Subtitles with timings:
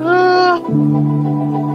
[0.00, 1.66] ah.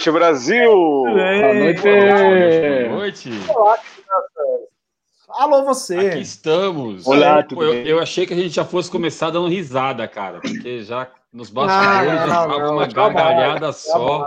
[0.00, 0.70] Noite, Brasil!
[0.70, 1.82] Boa noite!
[1.82, 3.30] Boa noite!
[3.50, 3.78] Olá,
[5.28, 5.98] Alô, você!
[5.98, 7.06] Aqui estamos!
[7.06, 10.82] Olá, tudo eu, eu, achei que a gente já fosse começar dando risada, cara, porque
[10.82, 14.26] já nos bastidores já tava uma gargalhada só.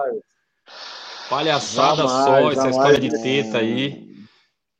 [1.27, 4.13] Palhaçada jamais, só, essa história de teta aí.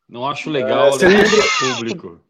[0.08, 2.22] Não acho legal é, levar público.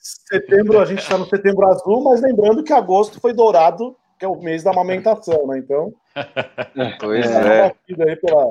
[0.00, 4.28] Setembro, a gente está no setembro azul, mas lembrando que agosto foi dourado que é
[4.28, 5.58] o mês da amamentação, né?
[5.58, 5.92] Então.
[7.00, 7.66] pois é.
[7.66, 8.16] é.
[8.16, 8.46] Pela...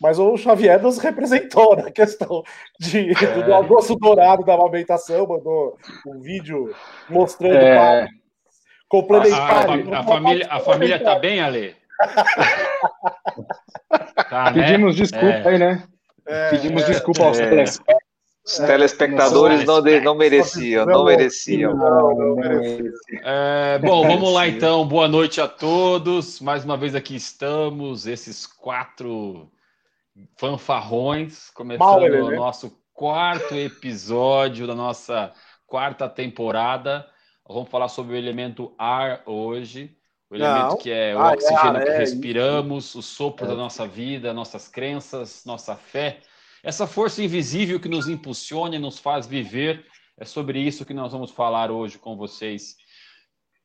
[0.00, 2.42] Mas o Xavier nos representou na questão
[2.78, 3.42] de, é.
[3.42, 5.76] do almoço dourado da amamentação, mandou
[6.06, 6.74] um vídeo
[7.08, 7.76] mostrando é.
[7.76, 8.08] para
[8.88, 9.70] complementar.
[9.70, 11.74] A, a, a, família, a família tá bem, Ale?
[14.28, 14.62] tá, né?
[14.62, 15.48] Pedimos desculpa é.
[15.48, 15.82] aí, né?
[16.26, 17.64] É, Pedimos desculpa aos é.
[18.44, 21.72] Os telespectadores não, não mereciam, não mereciam.
[23.22, 24.84] É, bom, vamos lá então.
[24.84, 26.40] Boa noite a todos.
[26.40, 29.48] Mais uma vez aqui estamos, esses quatro
[30.36, 32.36] fanfarrões, começando o né?
[32.36, 35.32] nosso quarto episódio da nossa
[35.64, 37.06] quarta temporada.
[37.48, 39.96] Vamos falar sobre o elemento ar hoje.
[40.28, 40.76] O elemento não.
[40.78, 44.66] que é o ah, oxigênio é, que é, respiramos, o sopro da nossa vida, nossas
[44.66, 46.18] crenças, nossa fé
[46.62, 49.84] essa força invisível que nos impulsiona e nos faz viver,
[50.16, 52.76] é sobre isso que nós vamos falar hoje com vocês.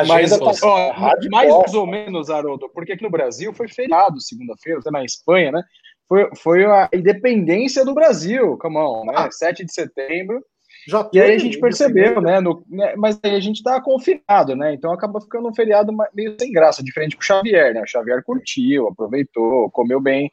[0.07, 0.93] Mas, tá ó,
[1.31, 5.65] mais ou menos, Haroldo, porque aqui no Brasil foi feriado segunda-feira, até na Espanha, né?
[6.11, 9.13] Foi, foi a independência do Brasil, come on, né?
[9.15, 9.31] Ah.
[9.31, 10.45] 7 de setembro.
[10.89, 14.57] Já e aí a gente percebeu, né, no, né, Mas aí a gente está confinado,
[14.57, 14.75] né?
[14.75, 17.83] Então acaba ficando um feriado meio sem graça, diferente pro Xavier, né?
[17.83, 20.33] O Xavier curtiu, aproveitou, comeu bem.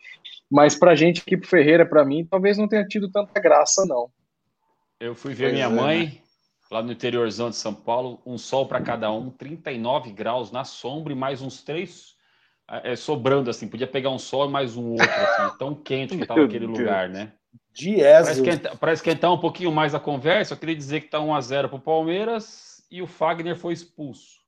[0.49, 4.09] Mas pra gente aqui pro Ferreira, para mim, talvez não tenha tido tanta graça, não.
[4.99, 6.11] Eu fui ver pois minha é, mãe né?
[6.71, 11.13] lá no interiorzão de São Paulo, um sol para cada um, 39 graus na sombra
[11.13, 12.16] e mais uns três
[12.69, 16.23] é, sobrando, assim, podia pegar um sol e mais um outro, assim, tão quente que
[16.23, 16.79] estava aquele Deus.
[16.79, 17.31] lugar, né?
[18.21, 21.77] Para esquentar, esquentar um pouquinho mais a conversa, eu queria dizer que está 1x0 para
[21.77, 24.39] o Palmeiras e o Fagner foi expulso.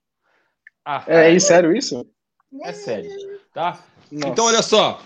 [0.83, 2.06] Ah, é, é sério isso?
[2.63, 3.12] É sério,
[3.54, 3.80] tá?
[4.12, 4.27] Nossa.
[4.27, 5.00] Então, olha só.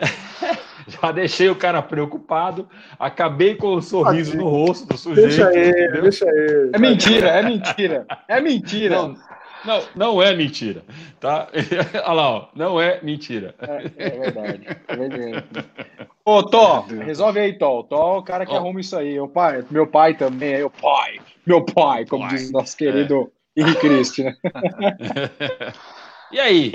[1.14, 5.28] deixei o cara preocupado, acabei com o um sorriso no rosto do sujeito.
[5.28, 6.70] Deixa ele, deixa ele.
[6.72, 8.06] É mentira, é mentira.
[8.26, 8.96] É mentira.
[8.96, 9.16] Não,
[9.64, 10.84] não, não é mentira,
[11.20, 11.48] tá?
[12.04, 13.54] Olha lá, ó, não é mentira.
[13.60, 15.46] É, é verdade, é verdade.
[16.24, 17.80] Ô, Tó, resolve aí, Tó.
[17.80, 19.18] O Tó é o cara que arruma isso aí.
[19.18, 22.36] O pai, meu pai também, aí o pai, meu pai, como pai.
[22.36, 23.60] diz o nosso querido é.
[23.60, 24.36] Henrique Cristi, né?
[26.30, 26.72] e aí?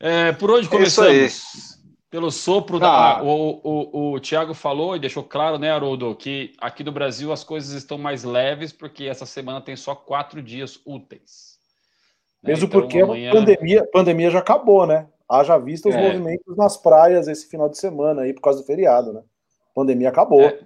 [0.00, 1.78] É, por onde é começamos?
[2.10, 3.18] Pelo sopro da.
[3.18, 3.22] Ah.
[3.22, 7.44] O, o, o Tiago falou e deixou claro, né, Haroldo, que aqui no Brasil as
[7.44, 11.57] coisas estão mais leves, porque essa semana tem só quatro dias úteis.
[12.42, 12.50] Né?
[12.50, 13.30] Mesmo então, porque amanhã...
[13.30, 15.06] a pandemia, pandemia já acabou, né?
[15.28, 16.00] Haja vista os é.
[16.00, 19.20] movimentos nas praias esse final de semana aí por causa do feriado, né?
[19.70, 20.42] A pandemia acabou.
[20.42, 20.58] É.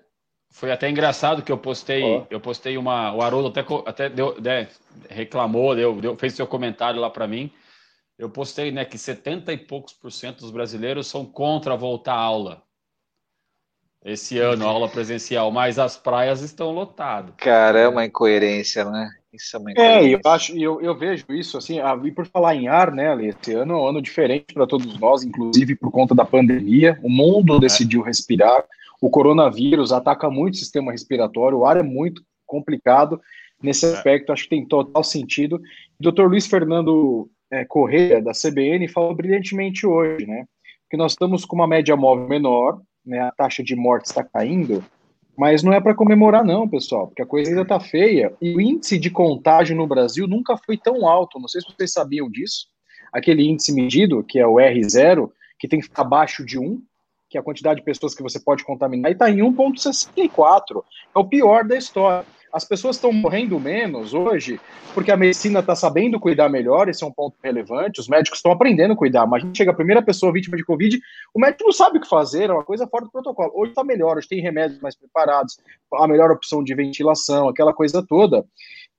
[0.51, 2.27] Foi até engraçado que eu postei, oh.
[2.31, 3.15] eu postei uma.
[3.15, 4.69] O Haroldo até, até deu, né,
[5.09, 7.51] reclamou, deu, deu, fez seu comentário lá para mim
[8.23, 12.21] eu postei né, que 70 e poucos por cento dos brasileiros são contra voltar à
[12.21, 12.63] aula.
[14.05, 17.35] Esse ano, aula presencial, mas as praias estão lotadas.
[17.37, 19.11] Caramba, incoerência, né?
[19.33, 19.73] Isso é uma.
[19.73, 23.29] É, eu acho, eu, eu vejo isso assim, e por falar em ar, né, Ali,
[23.29, 26.99] esse ano é um ano diferente para todos nós, inclusive por conta da pandemia.
[27.03, 27.61] O mundo é.
[27.61, 28.65] decidiu respirar.
[29.01, 33.21] O coronavírus ataca muito o sistema respiratório, o ar é muito complicado.
[33.63, 33.89] Nesse é.
[33.89, 35.61] aspecto, acho que tem total sentido.
[35.99, 36.25] O Dr.
[36.25, 40.45] Luiz Fernando é, Correia, da CBN, falou brilhantemente hoje, né?
[40.91, 43.21] Que nós estamos com uma média móvel menor, né?
[43.21, 44.85] A taxa de morte está caindo,
[45.37, 48.33] mas não é para comemorar, não, pessoal, porque a coisa ainda está feia.
[48.41, 51.41] E o índice de contágio no Brasil nunca foi tão alto.
[51.41, 52.67] Não sei se vocês sabiam disso.
[53.13, 56.83] Aquele índice medido, que é o R0, que tem que ficar abaixo de 1,
[57.31, 60.83] que é a quantidade de pessoas que você pode contaminar, e está em 1,64.
[61.15, 62.27] É o pior da história.
[62.53, 64.61] As pessoas estão morrendo menos hoje
[64.93, 67.99] porque a medicina está sabendo cuidar melhor, esse é um ponto relevante.
[67.99, 70.65] Os médicos estão aprendendo a cuidar, mas a gente chega a primeira pessoa vítima de
[70.65, 71.01] Covid,
[71.33, 73.51] o médico não sabe o que fazer, é uma coisa fora do protocolo.
[73.55, 75.59] Hoje está melhor, hoje tem remédios mais preparados,
[75.95, 78.45] a melhor opção de ventilação, aquela coisa toda.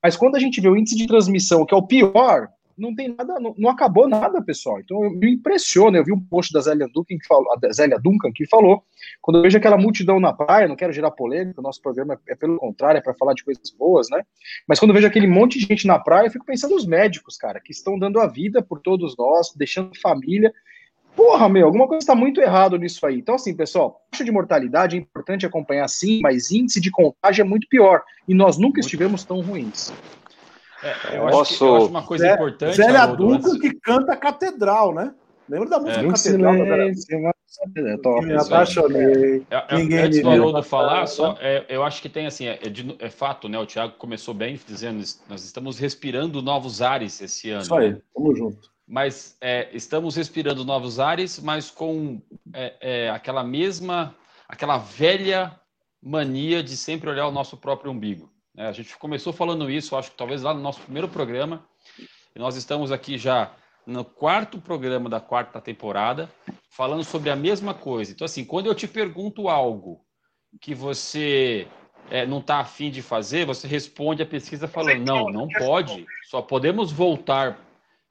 [0.02, 3.14] Mas quando a gente vê o índice de transmissão, que é o pior, não tem
[3.16, 4.80] nada, não, não, acabou nada, pessoal.
[4.80, 5.96] Então eu me impressiono.
[5.96, 8.82] Eu vi um post da Zélia Duncan que falou, a Zélia Duncan que falou,
[9.20, 12.32] quando eu vejo aquela multidão na praia, não quero gerar polêmica, o nosso programa é,
[12.32, 14.22] é pelo contrário, é para falar de coisas boas, né?
[14.66, 17.36] Mas quando eu vejo aquele monte de gente na praia, eu fico pensando nos médicos,
[17.36, 20.52] cara, que estão dando a vida por todos nós, deixando família.
[21.16, 23.18] Porra, meu, alguma coisa está muito errado nisso aí.
[23.18, 27.44] Então, assim, pessoal, taxa de mortalidade é importante acompanhar sim, mas índice de contágio é
[27.44, 28.02] muito pior.
[28.26, 29.92] E nós nunca muito estivemos tão ruins.
[30.84, 32.76] É, eu, acho que, eu, acho uma coisa Zé, importante.
[32.76, 35.14] Zé Adulto que canta Catedral, né?
[35.48, 36.54] Lembra da música é, Catedral?
[37.76, 39.46] É, top, me apaixonei.
[39.50, 42.56] É, é, Ninguém antes do Haroldo falar, só, é, eu acho que tem assim, é,
[42.56, 43.58] de, é, fato, né?
[43.58, 47.62] O Thiago começou bem dizendo, nós estamos respirando novos ares esse ano.
[47.62, 48.00] Isso aí, né?
[48.14, 48.70] tamo junto.
[48.86, 52.20] Mas é, estamos respirando novos ares, mas com
[52.52, 54.14] é, aquela mesma,
[54.46, 55.58] aquela velha
[56.02, 58.33] mania de sempre olhar o nosso próprio umbigo.
[58.56, 61.66] É, a gente começou falando isso, acho que talvez lá no nosso primeiro programa,
[62.34, 63.52] e nós estamos aqui já
[63.86, 66.30] no quarto programa da quarta temporada,
[66.70, 68.12] falando sobre a mesma coisa.
[68.12, 70.04] Então, assim, quando eu te pergunto algo
[70.60, 71.66] que você
[72.10, 76.40] é, não está afim de fazer, você responde a pesquisa falando: não, não pode, só
[76.40, 77.58] podemos voltar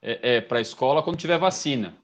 [0.02, 1.96] é, é, para a escola quando tiver vacina.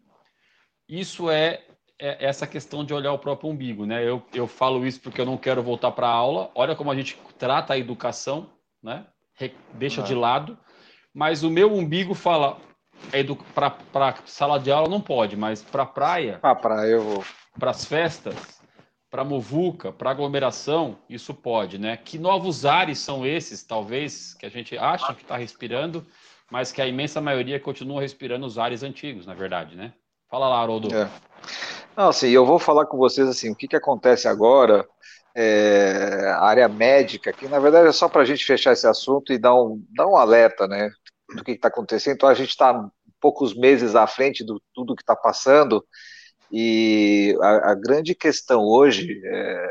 [0.89, 1.63] Isso é
[2.01, 4.03] é essa questão de olhar o próprio umbigo, né?
[4.03, 6.51] Eu, eu falo isso porque eu não quero voltar para a aula.
[6.55, 8.51] Olha como a gente trata a educação,
[8.83, 9.05] né?
[9.35, 10.59] Re, deixa de lado.
[11.13, 12.59] Mas o meu umbigo fala
[13.93, 17.25] para sala de aula não pode, mas para praia, para praia eu vou.
[17.59, 18.61] Para as festas,
[19.11, 21.97] para muvuca, para aglomeração, isso pode, né?
[21.97, 26.07] Que novos ares são esses, talvez, que a gente acha que está respirando,
[26.51, 29.93] mas que a imensa maioria continua respirando os ares antigos, na verdade, né?
[30.31, 30.95] Fala lá, Haroldo.
[30.95, 31.11] É.
[31.97, 34.87] Não, assim, eu vou falar com vocês assim, o que, que acontece agora,
[35.35, 39.33] é, a área médica, que na verdade é só para a gente fechar esse assunto
[39.33, 40.89] e dar um, dar um alerta, né,
[41.35, 42.15] do que está acontecendo.
[42.15, 42.89] Então a gente está
[43.21, 45.85] poucos meses à frente do tudo que está passando
[46.51, 49.69] e a, a, grande questão hoje, é,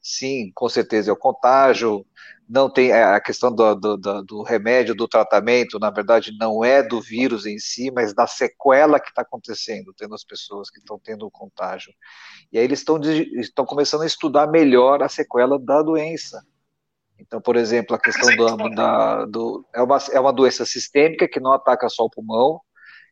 [0.00, 2.06] sim, com certeza é o contágio,
[2.52, 6.82] não tem é, a questão do, do, do, remédio, do tratamento, na verdade, não é
[6.82, 10.98] do vírus em si, mas da sequela que está acontecendo, tendo as pessoas que estão
[10.98, 11.90] tendo o contágio.
[12.52, 16.44] E aí eles estão, estão começando a estudar melhor a sequela da doença.
[17.18, 21.40] Então, por exemplo, a questão do, da, do é, uma, é uma doença sistêmica que
[21.40, 22.60] não ataca só o pulmão,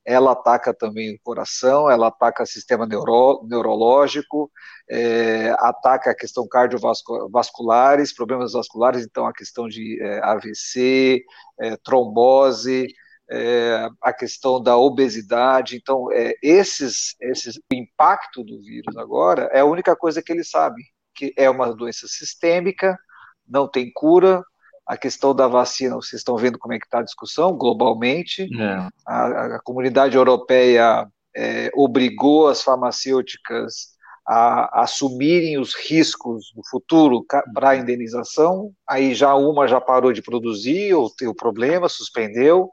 [0.04, 4.50] ela ataca também o coração, ela ataca o sistema neuro, neurológico,
[4.88, 11.22] é, ataca a questão cardiovasculares, problemas vasculares, então a questão de é, AVC,
[11.60, 12.88] é, trombose,
[13.30, 15.76] é, a questão da obesidade.
[15.76, 20.44] Então, é, esses, esses, o impacto do vírus agora é a única coisa que ele
[20.44, 20.82] sabe,
[21.14, 22.98] que é uma doença sistêmica,
[23.46, 24.42] não tem cura.
[24.90, 28.48] A questão da vacina, vocês estão vendo como é que está a discussão globalmente.
[28.60, 28.88] É.
[29.06, 31.06] A, a, comunidade europeia
[31.36, 33.90] é, obrigou as farmacêuticas
[34.26, 38.72] a, a assumirem os riscos do futuro para a indenização.
[38.84, 42.68] Aí já uma já parou de produzir ou teve problema, suspendeu.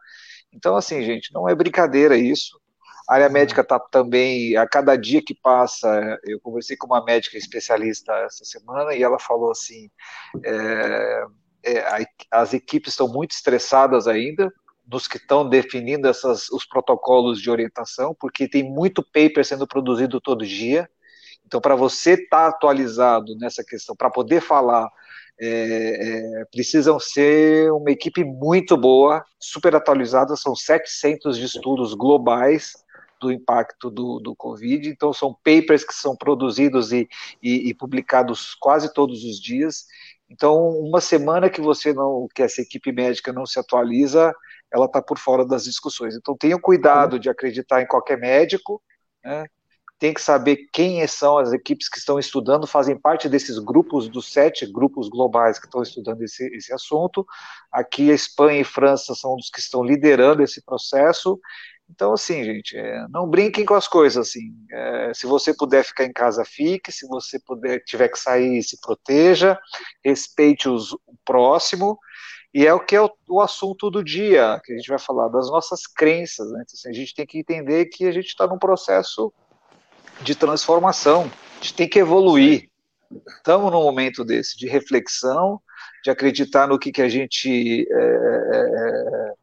[0.52, 2.60] Então, assim, gente, não é brincadeira isso.
[3.08, 7.38] A área médica está também, a cada dia que passa, eu conversei com uma médica
[7.38, 9.88] especialista essa semana e ela falou assim:
[10.44, 11.26] é, é,
[12.32, 14.52] as equipes estão muito estressadas ainda,
[14.86, 20.22] dos que estão definindo essas, os protocolos de orientação, porque tem muito paper sendo produzido
[20.22, 20.90] todo dia.
[21.46, 24.90] Então, para você estar tá atualizado nessa questão, para poder falar
[25.40, 25.48] é,
[26.42, 32.74] é, precisam ser uma equipe muito boa, super atualizada, são 700 de estudos globais
[33.20, 37.08] do impacto do, do Covid, então são papers que são produzidos e,
[37.42, 39.86] e, e publicados quase todos os dias,
[40.30, 44.34] então uma semana que você não, que essa equipe médica não se atualiza,
[44.72, 48.82] ela está por fora das discussões, então tenham cuidado de acreditar em qualquer médico,
[49.24, 49.46] né,
[50.00, 54.32] tem que saber quem são as equipes que estão estudando, fazem parte desses grupos, dos
[54.32, 57.26] sete grupos globais que estão estudando esse, esse assunto.
[57.72, 61.40] Aqui a Espanha e França são os que estão liderando esse processo.
[61.90, 64.54] Então, assim, gente, é, não brinquem com as coisas, assim.
[64.72, 66.92] É, se você puder ficar em casa, fique.
[66.92, 69.58] Se você puder, tiver que sair, se proteja.
[70.04, 71.98] Respeite os, o próximo.
[72.54, 75.28] E é o que é o, o, assunto do dia, que a gente vai falar
[75.30, 76.50] das nossas crenças.
[76.52, 76.64] Né?
[76.64, 79.34] Então, assim, a gente tem que entender que a gente está num processo
[80.22, 81.32] de transformação.
[81.60, 82.70] A gente tem que evoluir.
[83.38, 85.62] Estamos num momento desse de reflexão,
[86.04, 89.34] de acreditar no que, que a gente é,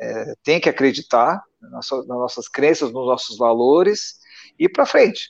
[0.00, 4.18] é, é, tem que acreditar, nas, nas, nossas crenças, nos nossos valores,
[4.58, 5.28] e para frente.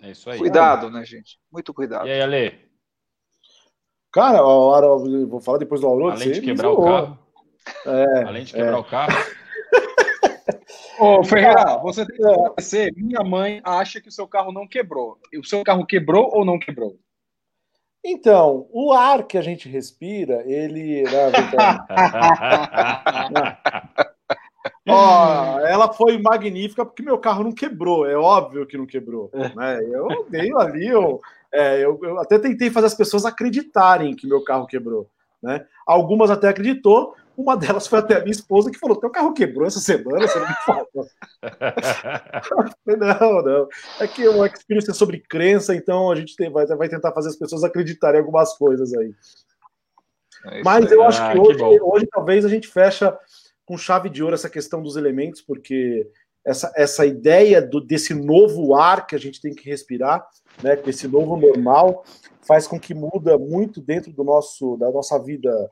[0.00, 0.38] É isso aí.
[0.38, 1.38] Cuidado, né, gente?
[1.50, 2.06] Muito cuidado.
[2.06, 2.68] E aí, Ale?
[4.12, 6.14] Cara, vou falar depois do Aurora.
[6.14, 7.18] Além de quebrar o carro.
[7.84, 8.76] É, Além de quebrar é.
[8.76, 9.12] o carro.
[10.98, 12.92] Ô, Ferreira, você tem que agradecer.
[12.96, 15.18] Minha mãe acha que o seu carro não quebrou.
[15.36, 16.98] O seu carro quebrou ou não quebrou?
[18.04, 21.02] Então, o ar que a gente respira, ele.
[24.88, 29.30] Ó, ela foi magnífica porque meu carro não quebrou, é óbvio que não quebrou.
[29.32, 29.80] Né?
[29.84, 31.20] Eu dei ali, eu,
[31.52, 35.06] é, eu, eu, até tentei fazer as pessoas acreditarem que meu carro quebrou.
[35.42, 35.64] Né?
[35.86, 39.64] Algumas até acreditou, uma delas foi até a minha esposa que falou: teu carro quebrou
[39.64, 40.86] essa semana, você não me fala.
[42.84, 43.68] não, não.
[44.00, 47.28] É que o experiência é sobre crença, então a gente tem, vai, vai tentar fazer
[47.28, 49.14] as pessoas acreditarem em algumas coisas aí.
[50.46, 53.16] É Mas eu acho que, ah, hoje, que hoje talvez a gente fecha
[53.64, 56.10] com chave de ouro essa questão dos elementos, porque
[56.44, 60.26] essa, essa ideia do, desse novo ar que a gente tem que respirar,
[60.60, 62.04] né, com esse novo normal,
[62.40, 65.70] faz com que muda muito dentro do nosso, da nossa vida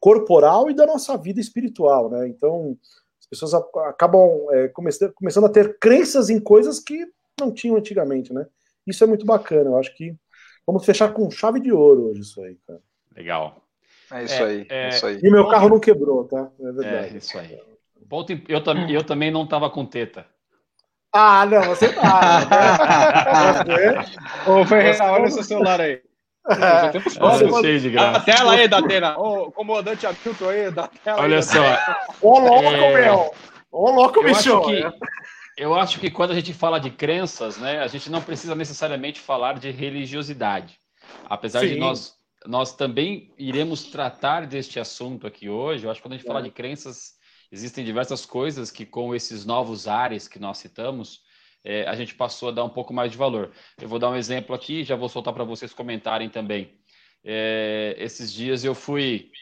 [0.00, 2.28] corporal e da nossa vida espiritual, né?
[2.28, 2.76] Então,
[3.20, 7.06] as pessoas acabam é, começando a ter crenças em coisas que
[7.38, 8.46] não tinham antigamente, né?
[8.86, 9.70] Isso é muito bacana.
[9.70, 10.14] Eu acho que
[10.66, 12.80] vamos fechar com chave de ouro hoje isso aí, cara.
[13.14, 13.62] Legal.
[14.12, 14.88] É isso, é, aí, é...
[14.88, 15.18] isso aí.
[15.22, 16.50] E meu carro não quebrou, tá?
[16.60, 17.14] É verdade.
[17.14, 17.60] É isso aí.
[18.08, 20.24] Ponto, eu, eu também não tava com teta.
[21.12, 22.42] Ah, não, você tá.
[24.46, 26.00] Ô, Ferreira, olha o seu celular aí.
[27.20, 28.18] Nossa, cheio de graça.
[28.18, 29.18] A tela aí da Atena.
[29.18, 31.22] Ô, comandante Hamilton aí da tela.
[31.22, 31.60] Olha aí, só.
[32.20, 33.04] Ô, louco, é...
[33.04, 33.34] meu.
[33.70, 34.62] Ô, louco, bicho.
[35.56, 39.18] Eu acho que quando a gente fala de crenças, né, a gente não precisa necessariamente
[39.18, 40.78] falar de religiosidade.
[41.24, 41.68] Apesar Sim.
[41.68, 46.16] de nós, nós também iremos tratar deste assunto aqui hoje, eu acho que quando a
[46.16, 46.28] gente é.
[46.28, 47.14] fala de crenças,
[47.50, 51.22] existem diversas coisas que com esses novos ares que nós citamos,
[51.66, 53.50] é, a gente passou a dar um pouco mais de valor.
[53.76, 56.78] Eu vou dar um exemplo aqui, já vou soltar para vocês comentarem também.
[57.24, 59.32] É, esses dias eu fui,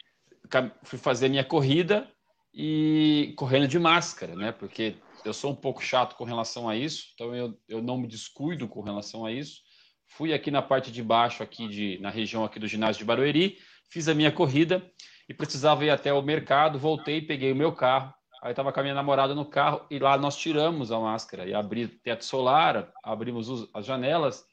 [0.83, 2.11] fui fazer minha corrida
[2.51, 4.51] e correndo de máscara, né?
[4.51, 8.07] Porque eu sou um pouco chato com relação a isso, então eu, eu não me
[8.07, 9.61] descuido com relação a isso.
[10.07, 13.59] Fui aqui na parte de baixo, aqui de, na região aqui do ginásio de Barueri,
[13.91, 14.83] fiz a minha corrida
[15.29, 18.14] e precisava ir até o mercado, voltei, peguei o meu carro,
[18.45, 21.53] Aí estava com a minha namorada no carro e lá nós tiramos a máscara e
[21.55, 24.45] abri teto solar, abrimos os, as janelas.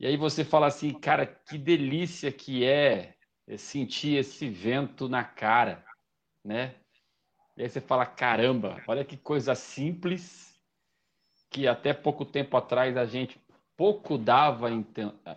[0.00, 3.14] E aí você fala assim, cara, que delícia que é
[3.56, 5.86] sentir esse vento na cara,
[6.44, 6.74] né?
[7.56, 10.58] E aí você fala, caramba, olha que coisa simples
[11.52, 13.40] que até pouco tempo atrás a gente
[13.76, 14.70] pouco dava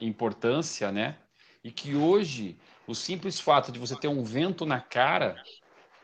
[0.02, 1.16] importância, né?
[1.64, 5.40] E que hoje o simples fato de você ter um vento na cara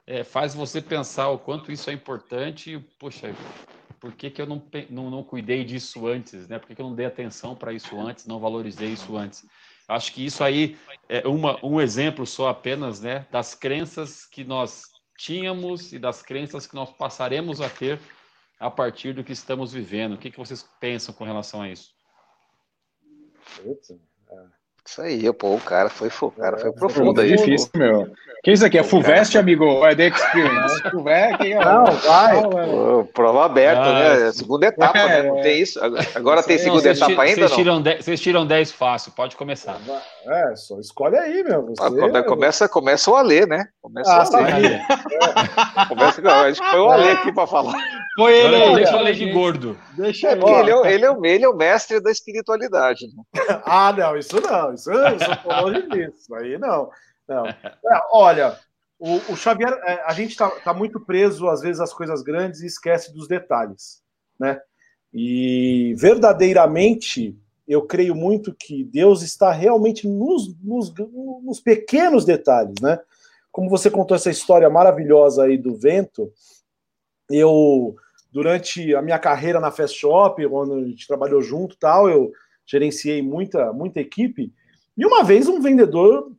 [0.07, 3.27] é, faz você pensar o quanto isso é importante e, poxa,
[3.99, 6.57] por que, que eu não, não, não cuidei disso antes, né?
[6.57, 9.45] Por que, que eu não dei atenção para isso antes, não valorizei isso antes?
[9.85, 10.77] Acho que isso aí
[11.09, 14.83] é uma, um exemplo só apenas, né, das crenças que nós
[15.17, 17.99] tínhamos e das crenças que nós passaremos a ter
[18.59, 20.13] a partir do que estamos vivendo.
[20.13, 21.93] O que, que vocês pensam com relação a isso?
[24.87, 27.33] Isso aí, pô, o cara foi, o cara foi profundo aí.
[27.33, 27.77] É difícil, pô.
[27.77, 28.07] meu.
[28.41, 28.77] Que isso aqui?
[28.77, 29.85] É Fulvest, amigo?
[29.85, 30.81] É The Experience?
[30.89, 32.41] Fulvest, Não, vai.
[32.41, 34.31] Pô, prova aberta, ah, né?
[34.31, 35.29] Segunda etapa, é, né?
[35.29, 35.77] Não tem isso.
[36.15, 39.77] Agora tem segunda etapa tiram, ainda, vocês tiram, dez, vocês tiram 10 fácil, pode começar.
[40.25, 41.63] É, só escolhe aí, meu.
[41.65, 41.83] Você...
[41.83, 43.67] Ah, começa, começa o Alê, né?
[43.81, 44.67] Começa ah, o Alê.
[44.67, 44.85] É.
[45.89, 47.73] Começa, acho que foi o Alê aqui para falar.
[48.17, 49.77] Foi ele eu ler de gordo.
[49.95, 50.43] Deixa é ele.
[50.43, 53.05] Ele é, ele, é, ele é o mestre da espiritualidade.
[53.15, 53.23] Né?
[53.63, 54.73] ah, não, isso não.
[54.73, 56.33] Isso, isso longe disso.
[56.33, 56.89] Aí não.
[57.27, 57.45] não.
[57.45, 58.57] É, olha,
[58.97, 62.61] o, o, Xavier, é, a gente está tá muito preso, às vezes, às coisas grandes
[62.61, 64.01] e esquece dos detalhes.
[64.39, 64.59] Né?
[65.13, 70.91] E verdadeiramente, eu creio muito que Deus está realmente nos, nos,
[71.43, 72.81] nos pequenos detalhes.
[72.81, 72.99] Né?
[73.51, 76.33] Como você contou essa história maravilhosa aí do vento,
[77.29, 77.95] eu
[78.31, 82.31] durante a minha carreira na Fast Shop, quando a gente trabalhou junto tal, eu
[82.65, 84.53] gerenciei muita, muita equipe.
[84.97, 86.31] E uma vez um vendedor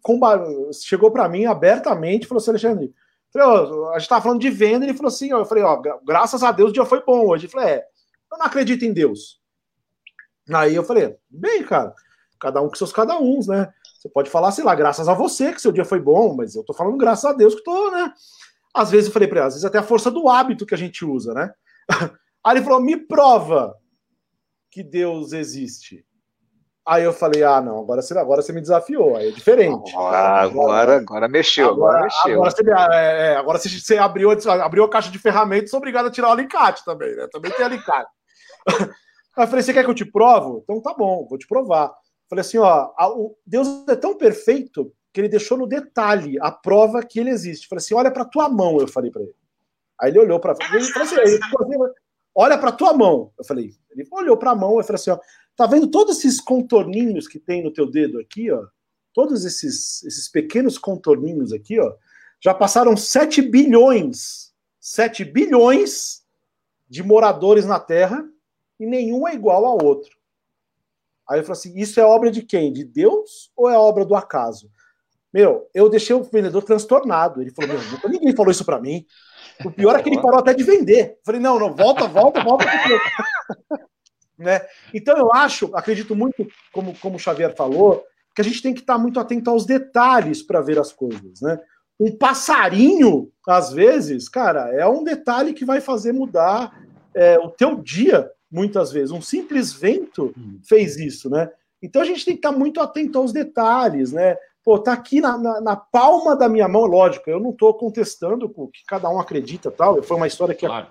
[0.73, 2.93] chegou para mim abertamente e falou assim: Alexandre,
[3.33, 6.53] falei, a gente estava falando de venda, ele falou assim: eu falei, ó, graças a
[6.53, 7.47] Deus o dia foi bom hoje.
[7.47, 7.85] Eu falei, é,
[8.31, 9.41] eu não acredito em Deus.
[10.53, 11.95] Aí eu falei, bem, cara,
[12.41, 13.73] cada um com seus cada uns, né?
[13.99, 16.65] Você pode falar, sei lá, graças a você que seu dia foi bom, mas eu
[16.65, 18.13] tô falando graças a Deus que tô, né?
[18.75, 20.79] Às vezes eu falei para ele, às vezes até a força do hábito que a
[20.79, 21.53] gente usa, né?
[22.45, 23.77] Aí ele falou: me prova
[24.71, 26.05] que Deus existe.
[26.87, 29.93] Aí eu falei: ah, não, agora você, agora você me desafiou, aí é diferente.
[29.95, 32.35] Ah, agora, agora, mexeu, agora, agora mexeu.
[32.35, 36.07] Agora, você, é, é, agora você, você abriu, abriu a caixa de ferramentas, sou obrigado
[36.07, 37.29] a tirar o alicate também, né?
[37.31, 38.11] Também tem alicate.
[39.37, 40.63] Aí eu falei: você quer que eu te provo?
[40.65, 41.93] Então tá bom, vou te provar.
[42.29, 42.91] Falei assim: ó,
[43.47, 47.69] Deus é tão perfeito que ele deixou no detalhe a prova que ele existe.
[47.69, 49.35] Falei assim: olha para tua mão, eu falei para ele.
[50.01, 51.39] Aí ele olhou para ele falou assim, assim,
[52.35, 53.33] olha para tua mão.
[53.39, 55.19] Eu falei, ele olhou para a mão e falou assim, ó,
[55.57, 58.65] tá vendo todos esses contorninhos que tem no teu dedo aqui, ó?
[59.13, 61.95] Todos esses esses pequenos contorninhos aqui, ó,
[62.41, 66.23] já passaram 7 bilhões, 7 bilhões
[66.89, 68.25] de moradores na Terra
[68.79, 70.17] e nenhum é igual ao outro.
[71.29, 72.73] Aí eu falei assim: isso é obra de quem?
[72.73, 74.71] De Deus ou é obra do acaso?
[75.33, 77.43] Meu, eu deixei o vendedor transtornado.
[77.43, 79.05] Ele falou: Meu, ninguém falou isso para mim.
[79.65, 81.19] O pior é que ele parou até de vender.
[81.25, 82.67] Falei, não, não, volta, volta, volta.
[84.39, 84.61] né?
[84.95, 88.81] Então eu acho, acredito muito, como, como o Xavier falou, que a gente tem que
[88.81, 91.59] estar muito atento aos detalhes para ver as coisas, né?
[91.99, 96.73] Um passarinho, às vezes, cara, é um detalhe que vai fazer mudar
[97.13, 99.11] é, o teu dia, muitas vezes.
[99.11, 100.61] Um simples vento hum.
[100.63, 101.51] fez isso, né?
[101.83, 104.37] Então a gente tem que estar muito atento aos detalhes, né?
[104.69, 108.53] Pô, tá aqui na, na, na, palma da minha mão, lógico, eu não estou contestando
[108.55, 110.89] o que cada um acredita tal, foi uma história que, claro.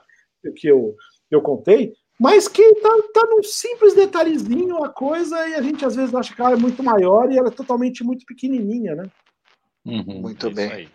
[0.55, 0.95] que eu,
[1.29, 5.95] eu contei, mas que tá, tá num simples detalhezinho a coisa e a gente às
[5.95, 9.11] vezes acha que ela é muito maior e ela é totalmente muito pequenininha, né?
[9.85, 10.71] Uhum, muito bem.
[10.71, 10.89] Aí.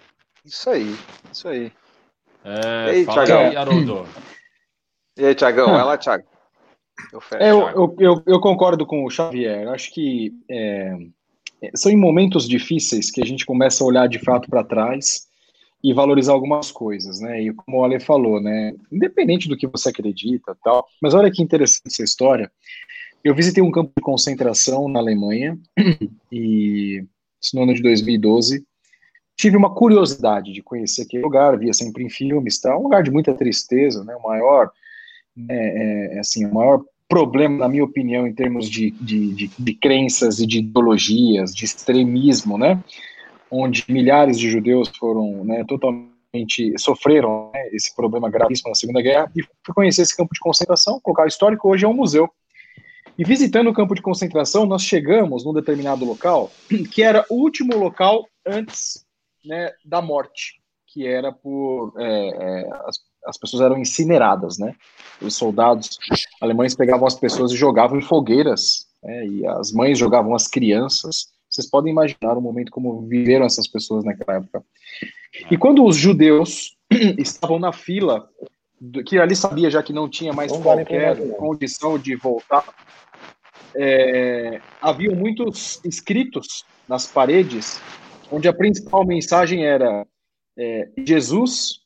[0.45, 0.97] Isso aí,
[1.33, 1.73] isso aí.
[2.45, 4.07] É, e aí, Tiagão?
[5.17, 5.71] E aí, Tiagão?
[5.71, 6.25] Vai lá, Tiago.
[7.13, 9.69] Eu, é, eu, eu, eu, concordo com o Xavier.
[9.69, 10.97] Acho que é,
[11.75, 15.27] são em momentos difíceis que a gente começa a olhar de fato para trás
[15.83, 17.43] e valorizar algumas coisas, né?
[17.43, 18.73] E como o Ale falou, né?
[18.91, 20.87] Independente do que você acredita, tal.
[21.01, 22.51] Mas olha que interessante essa história.
[23.25, 25.59] Eu visitei um campo de concentração na Alemanha
[26.31, 27.05] e
[27.53, 28.65] no ano de 2012
[29.37, 32.79] tive uma curiosidade de conhecer aquele lugar, via sempre em filmes, tal.
[32.79, 34.15] Um lugar de muita tristeza, né?
[34.15, 34.71] O maior,
[35.49, 39.75] é, é, assim, o maior problema, na minha opinião, em termos de, de, de, de
[39.75, 42.83] crenças e de ideologias, de extremismo, né?
[43.51, 46.09] Onde milhares de judeus foram né, totalmente
[46.79, 51.03] sofreram né, esse problema gravíssimo na Segunda Guerra e fui conhecer esse campo de concentração,
[51.07, 52.31] local histórico, hoje é um museu.
[53.19, 56.51] E visitando o campo de concentração, nós chegamos num determinado local
[56.91, 59.05] que era o último local antes
[59.45, 64.75] né, da morte, que era por é, é, as as pessoas eram incineradas, né?
[65.21, 65.99] Os soldados
[66.41, 69.27] alemães pegavam as pessoas e jogavam em fogueiras, né?
[69.27, 71.29] e as mães jogavam as crianças.
[71.49, 74.65] Vocês podem imaginar o momento como viveram essas pessoas naquela época.
[75.51, 76.77] E quando os judeus
[77.19, 78.29] estavam na fila,
[79.07, 82.65] que ali sabia já que não tinha mais não qualquer vale condição de voltar,
[83.75, 87.81] é, haviam muitos escritos nas paredes,
[88.31, 90.07] onde a principal mensagem era
[90.59, 91.82] é, Jesus,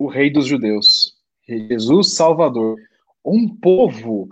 [0.00, 1.12] o Rei dos Judeus,
[1.46, 2.78] Jesus Salvador,
[3.22, 4.30] um povo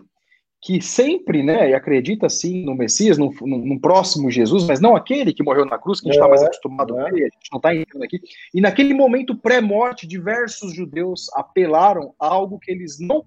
[0.62, 4.96] que sempre, né, e acredita assim no Messias, no, no, no, próximo Jesus, mas não
[4.96, 7.02] aquele que morreu na cruz, que a gente está é, mais acostumado é.
[7.02, 8.18] a ver, a gente não está entrando aqui.
[8.54, 13.22] E naquele momento pré-morte, diversos judeus apelaram a algo que eles não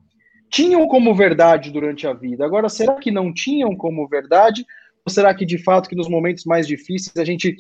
[0.50, 2.44] tinham como verdade durante a vida.
[2.44, 4.66] Agora, será que não tinham como verdade?
[5.06, 7.56] Ou será que de fato que nos momentos mais difíceis a gente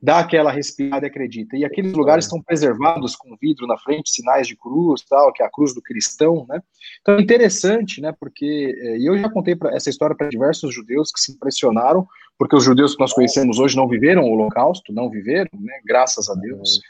[0.00, 1.56] dá aquela respirada e acredita.
[1.56, 5.46] E aqueles lugares estão preservados com vidro na frente, sinais de cruz, tal, que é
[5.46, 6.60] a cruz do cristão, né?
[7.00, 8.12] Então é interessante, né?
[8.18, 12.06] Porque eh, e eu já contei pra, essa história para diversos judeus que se impressionaram,
[12.38, 15.80] porque os judeus que nós conhecemos hoje não viveram o Holocausto, não viveram, né?
[15.84, 16.80] Graças a Deus.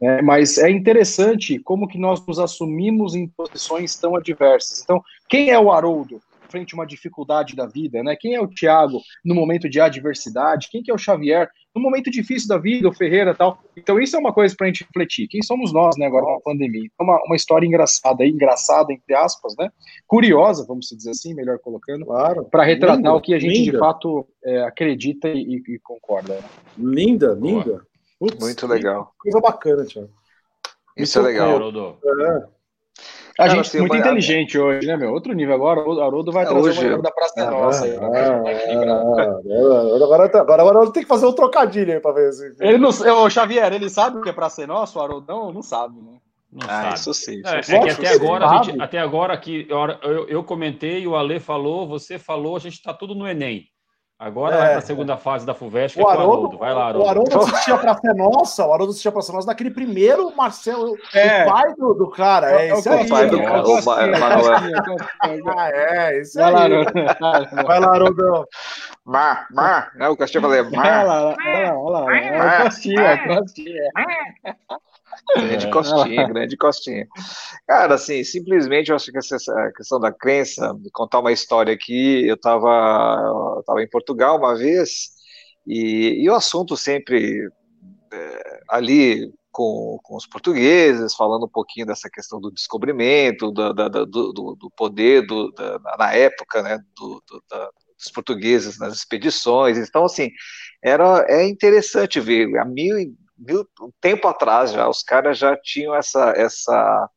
[0.00, 4.80] É, mas é interessante como que nós nos assumimos em posições tão adversas.
[4.80, 6.20] Então, quem é o Haroldo?
[6.48, 8.16] frente a uma dificuldade da vida, né?
[8.16, 10.68] Quem é o Tiago no momento de adversidade?
[10.70, 13.62] Quem que é o Xavier no momento difícil da vida, o Ferreira tal?
[13.76, 15.28] Então isso é uma coisa para a gente refletir.
[15.28, 16.06] Quem somos nós, né?
[16.06, 16.88] Agora na pandemia.
[16.92, 19.70] Então, uma, uma história engraçada, engraçada entre aspas, né?
[20.06, 22.44] Curiosa, vamos dizer assim, melhor colocando, claro.
[22.44, 23.72] para retratar linda, o que a gente linda.
[23.72, 26.34] de fato é, acredita e, e concorda.
[26.34, 26.42] Né?
[26.76, 27.82] Linda, linda.
[28.18, 29.12] Putz, Muito legal.
[29.18, 30.10] Coisa bacana, Tiago.
[30.96, 31.60] Isso, é legal.
[31.60, 32.57] É.
[33.38, 35.12] A Cara, gente assim, muito inteligente hoje, né, meu?
[35.12, 35.54] Outro nível.
[35.54, 37.84] Agora o Haroldo vai é, trazer hoje, uma da Praça ah, Nossa.
[37.84, 42.32] Aí, ah, ah, agora, tá, agora, agora tem que fazer um trocadilho aí pra ver
[42.32, 42.56] se.
[42.58, 44.98] Ele não, ô, Xavier, ele sabe o que é Praça Nossa?
[44.98, 46.18] O Haroldo não, não sabe, né?
[46.50, 46.94] Não ah, sabe.
[46.96, 47.40] isso sim.
[47.60, 49.68] Isso é, é que até agora, gente, até agora que
[50.02, 53.68] eu, eu comentei, o Ale falou, você falou, a gente está tudo no Enem.
[54.20, 55.16] Agora é, vai para a segunda é.
[55.16, 56.58] fase da FUVEST, o, é Haroldo, Haroldo.
[56.58, 57.06] Vai lá, Haroldo.
[57.06, 60.96] O Haroldo assistia para ser nossa, o Haroldo assistia para ser nossa naquele primeiro Marcelo,
[61.14, 61.44] é.
[61.44, 62.50] o pai do, do cara.
[62.50, 63.06] É, é isso aí.
[63.06, 63.78] O pai do cara, o
[65.56, 66.52] Ah, é, isso aí.
[66.52, 68.44] Vai lá, vai lá Haroldo.
[69.04, 70.08] Mar, Mar, né?
[70.08, 70.84] O Castilho falei, Mar.
[70.84, 72.16] Olha lá, olha lá, olha lá.
[72.16, 73.40] É
[74.50, 74.87] o.
[75.36, 75.70] Grande é.
[75.70, 77.06] costinha, grande costinha.
[77.66, 79.36] Cara, assim, simplesmente eu acho que essa,
[79.76, 85.10] questão da crença, de contar uma história aqui, eu estava tava em Portugal uma vez,
[85.66, 87.48] e, e o assunto sempre
[88.12, 94.06] é, ali com, com, os portugueses, falando um pouquinho dessa questão do descobrimento, do, do,
[94.06, 99.76] do, do poder do, da, na época, né, do, da, dos portugueses nas expedições.
[99.76, 100.30] Então, assim,
[100.82, 102.96] era, é interessante ver, há mil
[103.80, 107.10] um tempo atrás já, os caras já tinham essa, essa,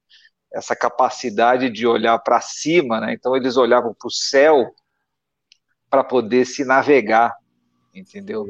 [0.53, 3.13] essa capacidade de olhar para cima, né?
[3.13, 4.73] Então eles olhavam para o céu
[5.89, 7.35] para poder se navegar,
[7.93, 8.47] entendeu?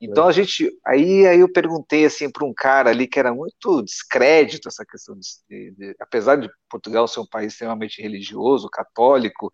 [0.00, 3.82] Então a gente, aí, aí eu perguntei assim para um cara ali que era muito
[3.82, 9.50] descrédito essa questão de, de, apesar de Portugal ser um país extremamente religioso, católico,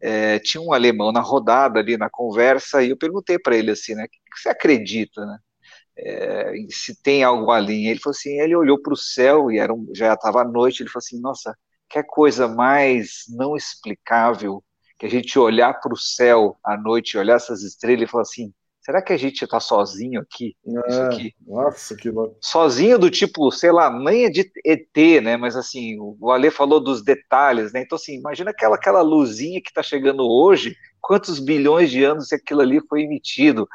[0.00, 3.94] é, tinha um alemão na rodada ali na conversa e eu perguntei para ele assim,
[3.94, 4.04] né?
[4.04, 5.38] O que você acredita, né?
[5.98, 7.88] É, se tem algo ali.
[7.88, 10.82] Ele falou assim, ele olhou para o céu e era um, já estava à noite,
[10.82, 11.56] ele falou assim, nossa,
[11.88, 14.62] que coisa mais não explicável
[14.98, 18.52] que a gente olhar para o céu à noite, olhar essas estrelas e falar assim,
[18.80, 20.56] será que a gente está sozinho aqui?
[20.66, 21.34] É, aqui?
[21.46, 22.36] Nossa, que louco.
[22.40, 25.36] Sozinho do tipo, sei lá, nem é de ET, né?
[25.36, 27.82] Mas assim, o Ale falou dos detalhes, né?
[27.82, 32.60] Então, assim, imagina aquela, aquela luzinha que está chegando hoje, quantos bilhões de anos aquilo
[32.60, 33.68] ali foi emitido.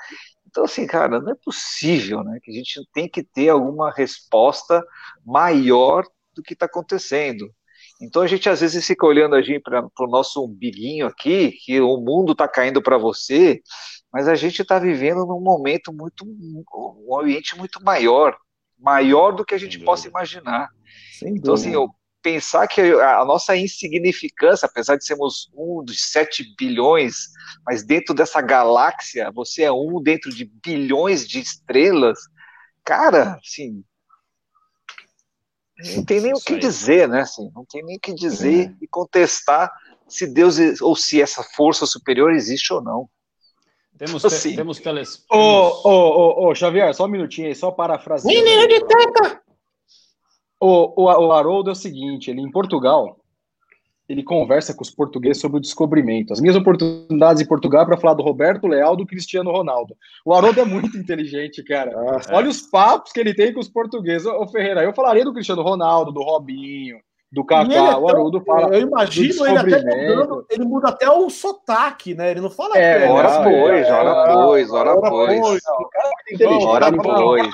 [0.54, 2.38] Então, assim, cara, não é possível, né?
[2.44, 4.86] Que a gente tem que ter alguma resposta
[5.26, 7.52] maior do que está acontecendo.
[8.00, 11.82] Então a gente às vezes fica olhando a gente para o nosso umbiguinho aqui, que
[11.82, 13.62] o mundo está caindo para você,
[14.12, 18.38] mas a gente está vivendo num momento muito, um ambiente muito maior,
[18.78, 20.70] maior do que a gente possa imaginar.
[21.24, 21.90] então assim, eu
[22.24, 27.28] pensar que a nossa insignificância, apesar de sermos um dos sete bilhões,
[27.66, 32.18] mas dentro dessa galáxia, você é um dentro de bilhões de estrelas,
[32.84, 33.84] cara, assim,
[35.96, 37.22] não tem nem o que dizer, né?
[37.22, 38.74] Assim, não tem nem o que dizer é.
[38.82, 39.70] e contestar
[40.08, 43.10] se Deus ou se essa força superior existe ou não.
[43.98, 44.52] Temos, assim.
[44.52, 45.24] te, temos teles...
[45.30, 48.36] Ô, ô, ô, ô, Xavier, só um minutinho aí, só parafraseando.
[48.36, 49.43] Menino de teta!
[50.66, 53.20] O, o, o Haroldo é o seguinte, ele em Portugal,
[54.08, 56.32] ele conversa com os portugueses sobre o descobrimento.
[56.32, 59.94] As minhas oportunidades em Portugal é para falar do Roberto Leal, do Cristiano Ronaldo.
[60.24, 61.92] O Haroldo é muito inteligente, cara.
[61.94, 62.50] Ah, Olha é.
[62.50, 64.26] os papos que ele tem com os portugueses.
[64.26, 66.98] Ô, Ferreira, eu falaria do Cristiano Ronaldo, do Robinho,
[67.34, 68.76] do Kaká, é o Haroldo fala.
[68.76, 72.30] Eu imagino ele até mudando, ele muda até o sotaque, né?
[72.30, 75.42] Ele não fala é, hora pois, hora pois, hora pois.
[75.42, 76.66] O cara inteligente.
[76.66, 77.48] Ora, pois.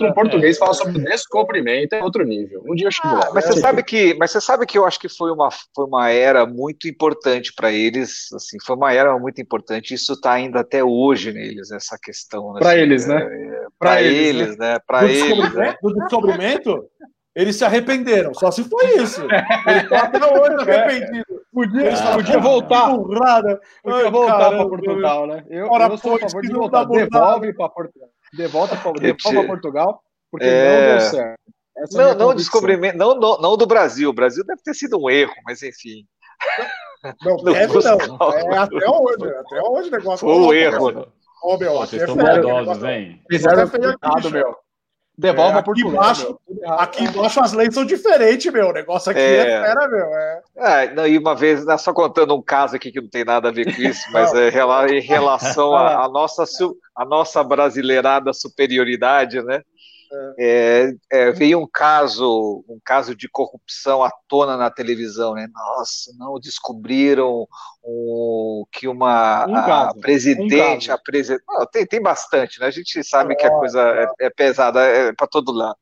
[0.00, 2.62] Um português fala sobre descobrimento é outro nível.
[2.64, 5.00] Um dia eu chego ah, Mas você sabe que, mas você sabe que eu acho
[5.00, 8.32] que foi uma, foi uma era muito importante para eles.
[8.32, 9.94] Assim, foi uma era muito importante.
[9.94, 12.52] Isso está ainda até hoje neles essa questão.
[12.52, 13.20] Né, para assim, eles, né?
[13.20, 14.74] É, para eles, eles, né?
[14.74, 14.78] né?
[14.86, 15.54] Para eles.
[15.54, 15.76] Né?
[15.82, 16.88] Do descobrimento.
[17.34, 19.22] Eles se arrependeram, só se foi isso.
[19.22, 21.42] Ele tá até hoje arrependido.
[21.52, 22.96] Podia, ah, podia voltar.
[22.96, 23.60] Burrada.
[23.82, 25.44] Podia voltar para Portugal, né?
[25.48, 26.84] Eu, Ora, eu sou a favor de voltar.
[26.84, 28.08] Devolve para Portugal.
[28.34, 30.90] Devolve para Portugal, porque é...
[30.90, 31.40] não deu certo.
[31.76, 34.10] Essa não, não descobrimento, não, não, não do Brasil.
[34.10, 36.06] O Brasil deve ter sido um erro, mas enfim.
[37.24, 37.98] Não, deve não.
[38.52, 40.26] É até hoje, até hoje o negócio.
[40.26, 41.08] Foi um erro.
[41.42, 43.20] Ô, meu, Vocês estão maldosos, hein?
[43.28, 44.56] Fizeram errado, meu.
[45.22, 48.70] Devolve é, aqui Embaixo, aqui embaixo as leis são diferentes, meu.
[48.70, 50.06] O negócio aqui é, é fera, meu.
[50.06, 50.42] É.
[50.56, 53.48] é não, e uma vez, né, só contando um caso aqui que não tem nada
[53.48, 54.48] a ver com isso, mas é
[54.88, 56.44] em relação à nossa,
[56.96, 59.62] a nossa brasileirada superioridade, né?
[60.38, 65.48] É, é, veio um caso, um caso de corrupção à tona na televisão, né?
[65.52, 67.46] Nossa, não descobriram
[67.82, 72.66] o, que uma um caso, presidente, um a presidente, tem, tem bastante, né?
[72.66, 75.78] A gente sabe que a coisa é, é pesada, é para todo lado.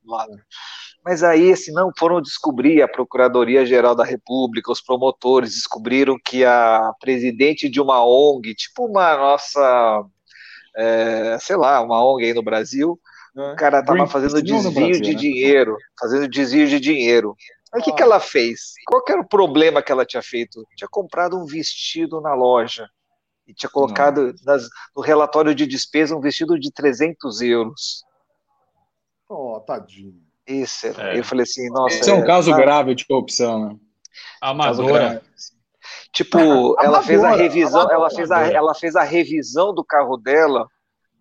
[1.05, 6.45] Mas aí, assim, não foram descobrir a Procuradoria Geral da República, os promotores descobriram que
[6.45, 10.05] a presidente de uma ONG, tipo uma nossa,
[10.77, 13.01] é, sei lá, uma ONG aí no Brasil,
[13.35, 15.19] o cara tava fazendo desvio Brasil, de né?
[15.19, 17.37] dinheiro, fazendo desvio de dinheiro.
[17.73, 18.73] Aí o que, que ela fez?
[18.87, 20.65] Qual era o problema que ela tinha feito?
[20.77, 22.89] Tinha comprado um vestido na loja
[23.47, 28.05] e tinha colocado nas, no relatório de despesa um vestido de 300 euros.
[29.29, 30.21] Oh, tadinho.
[30.47, 31.19] Isso, é.
[31.19, 32.01] eu falei assim, nossa.
[32.01, 33.77] Isso é um caso grave de corrupção, né?
[34.41, 35.23] Amadora.
[36.13, 40.67] Tipo, ela fez a revisão, ela fez a, ela fez a revisão do carro dela,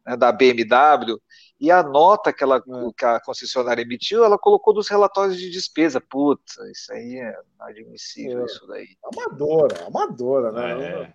[0.05, 1.19] né, da BMW,
[1.59, 2.61] e a nota que, ela, é.
[2.97, 5.99] que a concessionária emitiu, ela colocou dos relatórios de despesa.
[5.99, 8.45] Puta, isso aí é admissível, é.
[8.45, 8.87] isso daí.
[9.03, 11.03] Amadora, amadora, né?
[11.03, 11.13] É.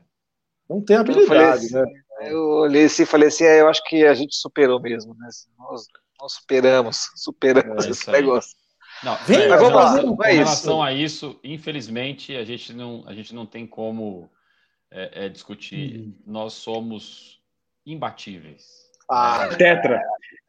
[0.68, 2.30] Não tem habilidade, eu assim, né?
[2.30, 5.28] Eu olhei assim e falei assim, é, eu acho que a gente superou mesmo, né?
[5.58, 5.86] Nós,
[6.20, 8.56] nós superamos, superamos é, esse negócio.
[9.02, 10.02] Não, Vem, mas vamos lá.
[10.02, 14.30] Com relação a isso, infelizmente, a gente não, a gente não tem como
[14.90, 16.00] é, discutir.
[16.00, 16.14] Hum.
[16.26, 17.42] Nós somos
[17.84, 18.84] imbatíveis.
[19.08, 20.02] Ah, tetra.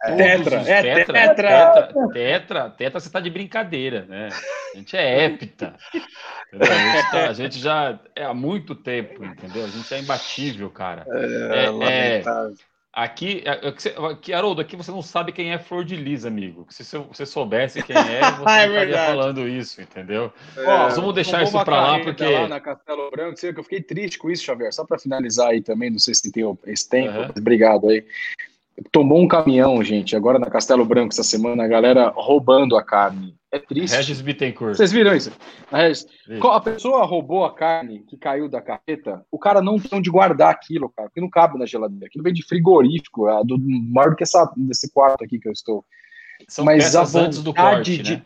[0.04, 0.56] É, tetra.
[0.58, 1.14] É, tetra.
[1.14, 1.90] Tetra.
[2.14, 2.70] Tetra.
[2.70, 4.30] Tetra, você tá de brincadeira, né?
[4.74, 5.76] A gente é hepta.
[6.54, 9.64] A gente, tá, a gente, já é há muito tempo, entendeu?
[9.64, 11.06] A gente é imbatível, cara.
[11.08, 12.24] É, é, é
[12.94, 13.44] aqui,
[14.12, 16.68] aqui, Haroldo, aqui você não sabe quem é Flor de Lis, amigo.
[16.70, 20.32] Se você soubesse quem é, você não é estaria falando isso, entendeu?
[20.56, 22.26] É, Nós vamos deixar isso para lá, porque.
[22.26, 24.74] Lá na Castelo Branco, eu fiquei triste com isso, Xavier.
[24.74, 27.32] Só para finalizar aí também, não sei se tem esse tempo, uhum.
[27.38, 28.06] obrigado aí
[28.92, 33.36] tomou um caminhão, gente, agora na Castelo Branco essa semana, a galera roubando a carne.
[33.52, 33.96] É triste.
[33.96, 34.76] Regis Bittencourt.
[34.76, 35.32] Vocês viram isso?
[35.72, 40.52] A pessoa roubou a carne que caiu da carreta, o cara não tem onde guardar
[40.52, 42.08] aquilo, cara, porque não cabe na geladeira.
[42.08, 45.54] Aquilo vem de frigorífico, é do, maior do que essa, desse quarto aqui que eu
[45.54, 45.86] estou.
[46.50, 48.26] São Mas antes do corte, de, né?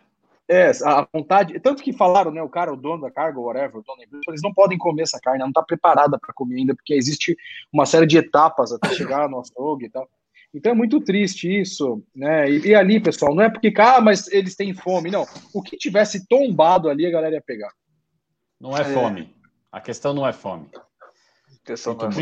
[0.49, 1.59] É, a vontade.
[1.59, 2.41] Tanto que falaram, né?
[2.41, 5.03] O cara, o dono da carga, whatever, o dono da empresa, eles não podem comer
[5.03, 7.37] essa carne, ela não está preparada para comer ainda, porque existe
[7.71, 10.09] uma série de etapas até chegar no açougue e tal.
[10.53, 12.49] Então é muito triste isso, né?
[12.49, 15.25] E, e, ali, pessoal, não é porque, ah, mas eles têm fome, não.
[15.53, 17.71] O que tivesse tombado ali, a galera ia pegar.
[18.59, 18.83] Não é, é.
[18.83, 19.33] fome.
[19.71, 20.67] A questão não é fome.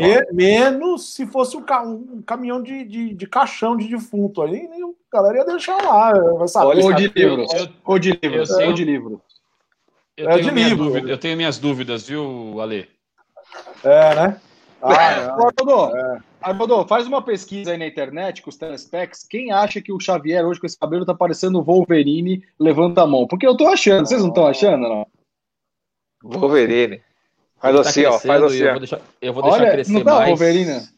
[0.02, 4.68] É menos se fosse um, ca um caminhão de, de, de, caixão de defunto ali,
[5.10, 6.12] a galera ia deixar lá.
[6.74, 7.70] Ou de livros.
[7.82, 8.50] Ou de livros.
[8.50, 9.20] Ou de livros.
[10.18, 10.84] Eu, é tenho de livro.
[10.84, 12.88] Dúvidas, eu tenho minhas dúvidas, viu, Ale?
[13.82, 14.40] É, né?
[14.80, 16.18] Ah, Arnaldo, é.
[16.40, 19.26] Arnaldo, faz uma pesquisa aí na internet com os telespecs.
[19.28, 22.44] Quem acha que o Xavier hoje com esse cabelo tá parecendo o Wolverine?
[22.58, 23.26] Levanta a mão.
[23.26, 24.06] Porque eu tô achando.
[24.06, 25.06] Vocês não estão achando, não?
[26.22, 27.00] Wolverine.
[27.60, 28.18] Faz tá assim, ó.
[28.18, 28.58] Faz assim.
[28.58, 30.28] Eu vou deixar, eu vou deixar Olha, crescer não tá mais.
[30.28, 30.88] Wolverine?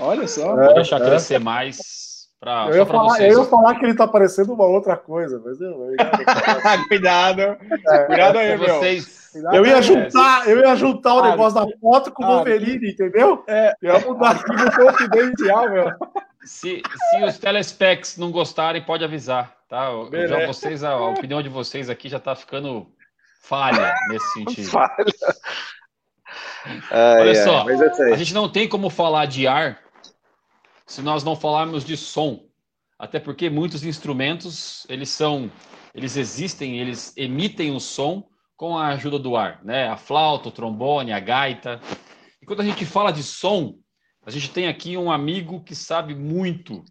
[0.00, 0.56] Olha só.
[0.56, 1.04] Vou deixar é.
[1.04, 2.06] crescer mais.
[2.38, 5.58] Pra, eu, ia falar, eu, ia falar, que ele tá parecendo uma outra coisa, mas
[5.58, 7.40] eu, eu Cuidado.
[7.40, 8.74] É, Cuidado aí, meu.
[8.74, 13.44] Vocês, eu ia juntar, eu ia juntar o negócio da foto com o Wolverine, entendeu?
[13.46, 15.92] É, eu ia mudar aqui no confidencial, meu.
[16.44, 19.88] Se, se os telespecs não gostarem, pode avisar, tá?
[20.28, 22.86] Já vocês, a, a opinião de vocês aqui já tá ficando
[23.40, 24.68] falha nesse sentido.
[24.70, 25.04] Falha.
[27.20, 29.80] Olha só, é a gente não tem como falar de ar
[30.86, 32.46] se nós não falarmos de som.
[32.98, 35.50] Até porque muitos instrumentos, eles são,
[35.94, 39.88] eles existem, eles emitem o som com a ajuda do ar, né?
[39.88, 41.80] A flauta, o trombone, a gaita.
[42.40, 43.78] E quando a gente fala de som,
[44.24, 46.82] a gente tem aqui um amigo que sabe muito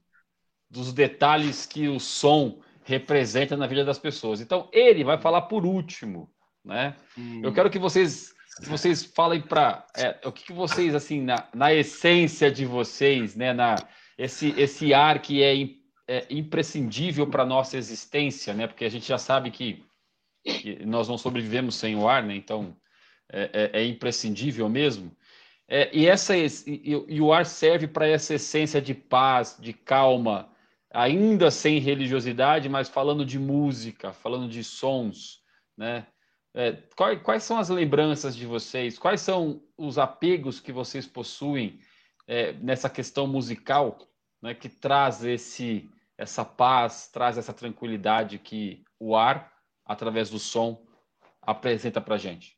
[0.69, 4.39] dos detalhes que o som representa na vida das pessoas.
[4.39, 6.29] Então, ele vai falar por último,
[6.63, 6.95] né?
[7.17, 7.41] Hum.
[7.43, 11.45] Eu quero que vocês que vocês falem para é, o que, que, vocês assim na,
[11.53, 13.53] na essência de vocês, né?
[13.53, 13.75] Na
[14.17, 15.53] esse esse ar que é,
[16.07, 18.67] é imprescindível para nossa existência, né?
[18.67, 19.83] Porque a gente já sabe que, que
[20.85, 22.35] nós não sobrevivemos sem o ar, né?
[22.35, 22.75] Então
[23.31, 25.15] é, é, é imprescindível mesmo.
[25.67, 26.51] É, e, essa, e,
[27.07, 30.49] e o ar serve para essa essência de paz, de calma,
[30.91, 35.41] ainda sem religiosidade, mas falando de música, falando de sons,
[35.75, 36.05] né?
[36.57, 38.97] É, quais, quais, são as lembranças de vocês?
[38.97, 41.81] Quais são os apegos que vocês possuem
[42.25, 43.97] é, nessa questão musical,
[44.41, 49.51] né, que traz esse, essa paz, traz essa tranquilidade que o ar,
[49.85, 50.81] através do som,
[51.41, 52.55] apresenta para gente?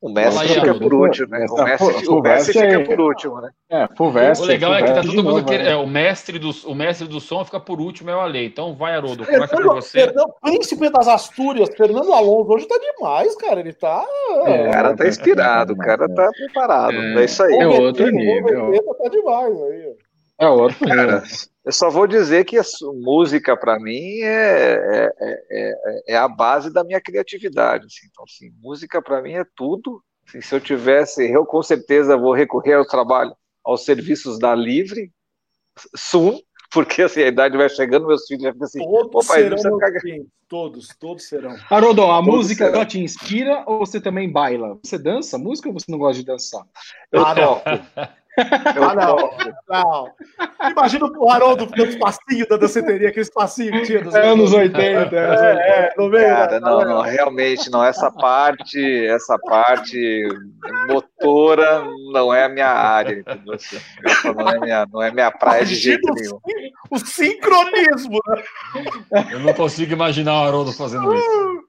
[0.00, 1.46] O Messi aí, fica por último, né?
[1.50, 2.84] O Messi, o Messi fica é...
[2.84, 3.50] por último, né?
[3.68, 5.68] É, O legal é que tá todo mundo querendo.
[5.68, 8.46] É, o, mestre do, o mestre do som fica por último, é o Ale.
[8.46, 10.04] Então vai, Haroldo, começa por você.
[10.04, 13.58] Fernando, príncipe das Astúrias, Fernando Alonso, hoje tá demais, cara.
[13.58, 14.04] Ele tá.
[14.46, 16.94] É, o cara tá inspirado, o cara tá preparado.
[16.94, 17.54] É, é isso aí.
[17.58, 18.72] É outro nível.
[19.02, 19.96] Tá demais aí.
[20.38, 21.22] É outro nível.
[21.64, 22.62] Eu só vou dizer que a
[22.94, 27.84] música, para mim, é, é, é, é, a base da minha criatividade.
[27.86, 28.06] Assim.
[28.10, 30.02] Então, assim, música, para mim, é tudo.
[30.26, 35.12] Assim, se eu tivesse, eu com certeza vou recorrer ao trabalho, aos serviços da Livre,
[35.94, 39.58] Sum, porque assim, a idade vai chegando, meus filhos já ficam assim, todos pai, serão
[40.48, 41.56] todos, todos serão.
[41.68, 42.84] Haroldo, a todos música serão.
[42.86, 44.78] te inspira ou você também baila?
[44.82, 46.64] Você dança música ou você não gosta de dançar?
[47.12, 47.34] Eu ah,
[48.44, 48.84] toco.
[48.84, 49.30] ah, não,
[49.68, 50.70] não.
[50.70, 53.98] Imagina o Haroldo dando espacinho da danceteria, aquele espacinho que tinha.
[53.98, 55.16] É, anos 80.
[55.16, 56.28] É, é, no meio.
[56.28, 57.84] Cara, não, não, realmente não.
[57.84, 60.28] Essa parte, essa parte
[60.88, 63.56] motora não é a minha área, entendeu?
[64.34, 66.40] Não, é minha, não é minha praia de jeito nenhum.
[66.90, 69.28] O sincronismo, né?
[69.32, 71.68] Eu não consigo imaginar o Haroldo fazendo isso.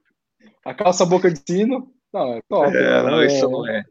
[0.64, 1.88] A calça boca de sino.
[2.12, 2.76] Não, é top.
[2.76, 3.82] É, não, isso não é.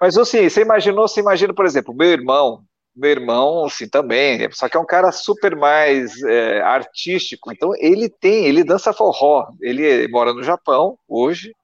[0.00, 4.68] Mas assim, você imaginou, você imagina, por exemplo, meu irmão, meu irmão, assim, também, só
[4.68, 10.06] que é um cara super mais é, artístico, então ele tem, ele dança forró, ele
[10.08, 11.54] mora no Japão hoje,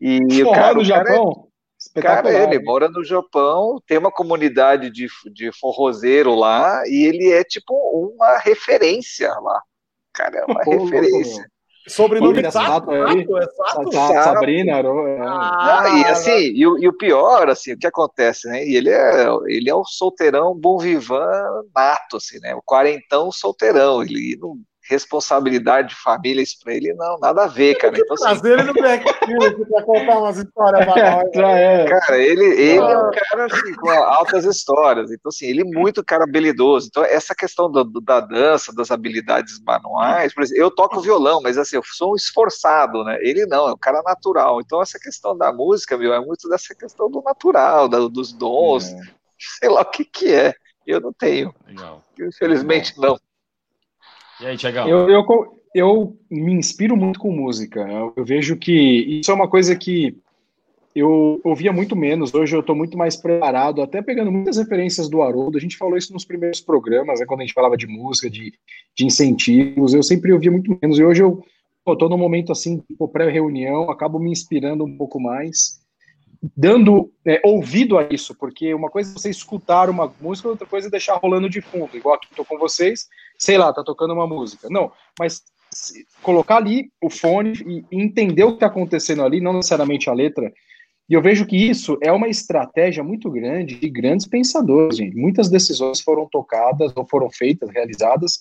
[0.00, 1.48] e forró o cara, no Japão?
[1.94, 7.32] É, cara, ele mora no Japão, tem uma comunidade de, de forrozeiro lá, e ele
[7.32, 9.60] é tipo uma referência lá,
[10.12, 11.50] cara, é uma referência.
[11.88, 15.18] Sobrenome exato, aí, exato, Sabrina, é.
[15.22, 18.64] ah, e assim, e, e, o pior, assim, o que acontece, né?
[18.66, 21.26] E ele é, ele é um solteirão bom vivan
[21.74, 22.54] nato, assim, né?
[22.54, 24.58] O quarentão solteirão, ele não
[24.90, 27.96] responsabilidade de família, isso pra ele, não, nada a ver, cara.
[27.96, 28.48] Então, assim...
[28.48, 31.30] Ele no backfield pra contar umas histórias pra nós.
[31.40, 31.84] Né?
[31.86, 35.10] Cara, ele, ele é um cara assim, com altas histórias.
[35.12, 36.88] Então, assim, ele é muito cara habilidoso.
[36.88, 41.40] Então, essa questão do, do, da dança, das habilidades manuais, por exemplo, eu toco violão,
[41.40, 43.16] mas assim, eu sou um esforçado, né?
[43.20, 44.60] Ele não, é um cara natural.
[44.60, 48.92] Então, essa questão da música, viu, é muito dessa questão do natural, da, dos dons,
[48.92, 49.00] é.
[49.60, 50.52] sei lá o que que é.
[50.86, 51.54] Eu não tenho.
[51.66, 52.02] Legal.
[52.18, 53.16] Infelizmente, não.
[54.40, 54.88] E aí, Tiagão?
[54.88, 57.80] Eu, eu, eu me inspiro muito com música.
[57.80, 58.72] Eu, eu, vejo que
[59.20, 60.16] isso é uma coisa que
[60.94, 62.32] eu ouvia muito menos.
[62.32, 65.58] Hoje eu estou muito mais preparado, até pegando muitas referências do Haroldo.
[65.58, 68.52] A gente falou isso nos primeiros programas, né, quando a gente falava de música, de,
[68.96, 69.92] de incentivos.
[69.92, 70.98] Eu sempre ouvia muito menos.
[70.98, 71.44] E hoje eu
[71.86, 75.80] estou num momento assim, tipo, pré-reunião, acabo me inspirando um pouco mais
[76.56, 80.88] dando é, ouvido a isso, porque uma coisa é você escutar uma música, outra coisa
[80.88, 83.08] é deixar rolando de fundo, igual aqui estou com vocês,
[83.40, 84.68] sei lá, tá tocando uma música.
[84.70, 85.42] Não, mas
[86.22, 90.52] colocar ali o fone e entender o que está acontecendo ali, não necessariamente a letra.
[91.08, 94.98] E eu vejo que isso é uma estratégia muito grande de grandes pensadores.
[94.98, 95.16] Gente.
[95.16, 98.38] Muitas decisões foram tocadas ou foram feitas, realizadas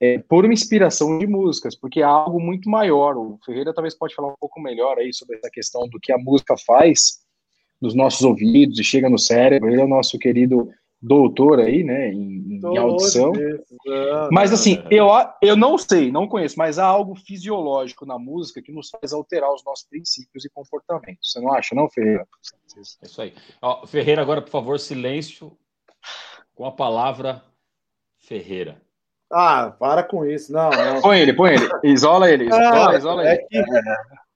[0.00, 3.16] é, por uma inspiração de músicas, porque é algo muito maior.
[3.16, 6.18] O Ferreira talvez pode falar um pouco melhor aí sobre essa questão do que a
[6.18, 7.18] música faz
[7.80, 9.70] nos nossos ouvidos e chega no cérebro.
[9.70, 13.32] Ele é o nosso querido doutor aí, né, em, em audição.
[14.32, 15.08] Mas assim, eu,
[15.40, 19.52] eu não sei, não conheço, mas há algo fisiológico na música que nos faz alterar
[19.52, 21.32] os nossos princípios e comportamentos.
[21.32, 22.26] Você não acha, não, Ferreira?
[22.76, 23.34] É isso aí.
[23.62, 25.56] Ó, Ferreira, agora, por favor, silêncio
[26.54, 27.42] com a palavra
[28.18, 28.82] Ferreira.
[29.30, 30.70] Ah, para com isso, não.
[30.70, 31.02] não.
[31.02, 31.68] Põe ele, põe ele.
[31.84, 32.46] Isola ele.
[32.46, 33.46] Isola, ah, isola é ele.
[33.48, 34.27] Que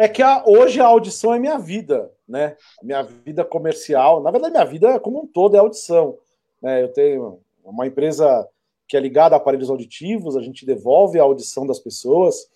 [0.00, 2.56] é que a, hoje a audição é minha vida, né?
[2.82, 6.16] Minha vida comercial, na verdade, minha vida como um todo é audição.
[6.62, 6.82] Né?
[6.82, 8.48] Eu tenho uma empresa
[8.88, 12.48] que é ligada a aparelhos auditivos, a gente devolve a audição das pessoas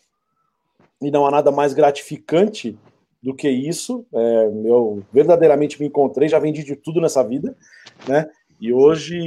[1.02, 2.78] e não há nada mais gratificante
[3.22, 4.06] do que isso.
[4.14, 7.54] É, eu verdadeiramente me encontrei, já vendi de tudo nessa vida,
[8.08, 8.26] né?
[8.58, 9.18] E hoje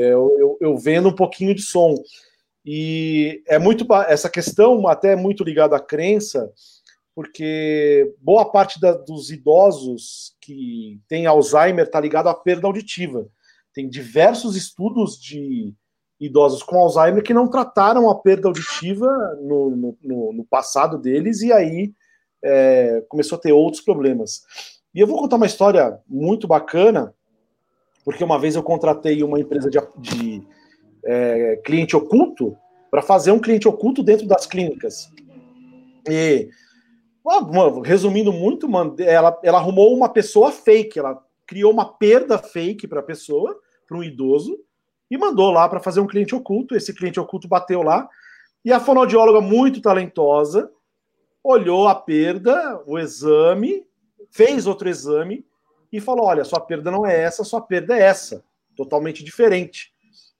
[0.00, 1.94] eu, eu, eu vendo um pouquinho de som.
[2.64, 6.50] E é muito essa questão até é muito ligada à crença,
[7.16, 13.26] porque boa parte da, dos idosos que têm Alzheimer está ligado à perda auditiva.
[13.72, 15.72] Tem diversos estudos de
[16.20, 19.08] idosos com Alzheimer que não trataram a perda auditiva
[19.40, 21.94] no, no, no passado deles e aí
[22.44, 24.42] é, começou a ter outros problemas.
[24.94, 27.14] E eu vou contar uma história muito bacana,
[28.04, 30.46] porque uma vez eu contratei uma empresa de, de
[31.02, 32.54] é, cliente oculto
[32.90, 35.10] para fazer um cliente oculto dentro das clínicas.
[36.06, 36.50] E,
[37.84, 38.68] resumindo muito,
[39.00, 43.96] ela, ela arrumou uma pessoa fake, ela criou uma perda fake para a pessoa, para
[43.96, 44.58] um idoso,
[45.10, 46.74] e mandou lá para fazer um cliente oculto.
[46.76, 48.08] Esse cliente oculto bateu lá,
[48.64, 50.70] e a fonoaudióloga, muito talentosa,
[51.42, 53.86] olhou a perda, o exame,
[54.30, 55.46] fez outro exame
[55.92, 58.44] e falou: olha, sua perda não é essa, sua perda é essa,
[58.76, 59.92] totalmente diferente.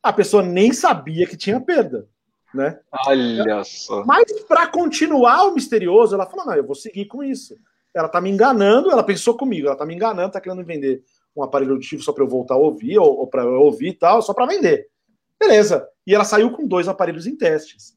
[0.03, 2.09] A pessoa nem sabia que tinha perda,
[2.55, 2.79] né?
[3.07, 4.05] Olha só.
[4.05, 7.57] Mas para continuar o misterioso, ela falou: não, eu vou seguir com isso.
[7.95, 11.03] Ela tá me enganando, ela pensou comigo, ela tá me enganando, tá querendo vender
[11.35, 13.95] um aparelho auditivo só para eu voltar a ouvir, ou, ou para eu ouvir e
[13.95, 14.89] tal, só para vender.
[15.39, 15.87] Beleza.
[16.07, 17.95] E ela saiu com dois aparelhos em testes.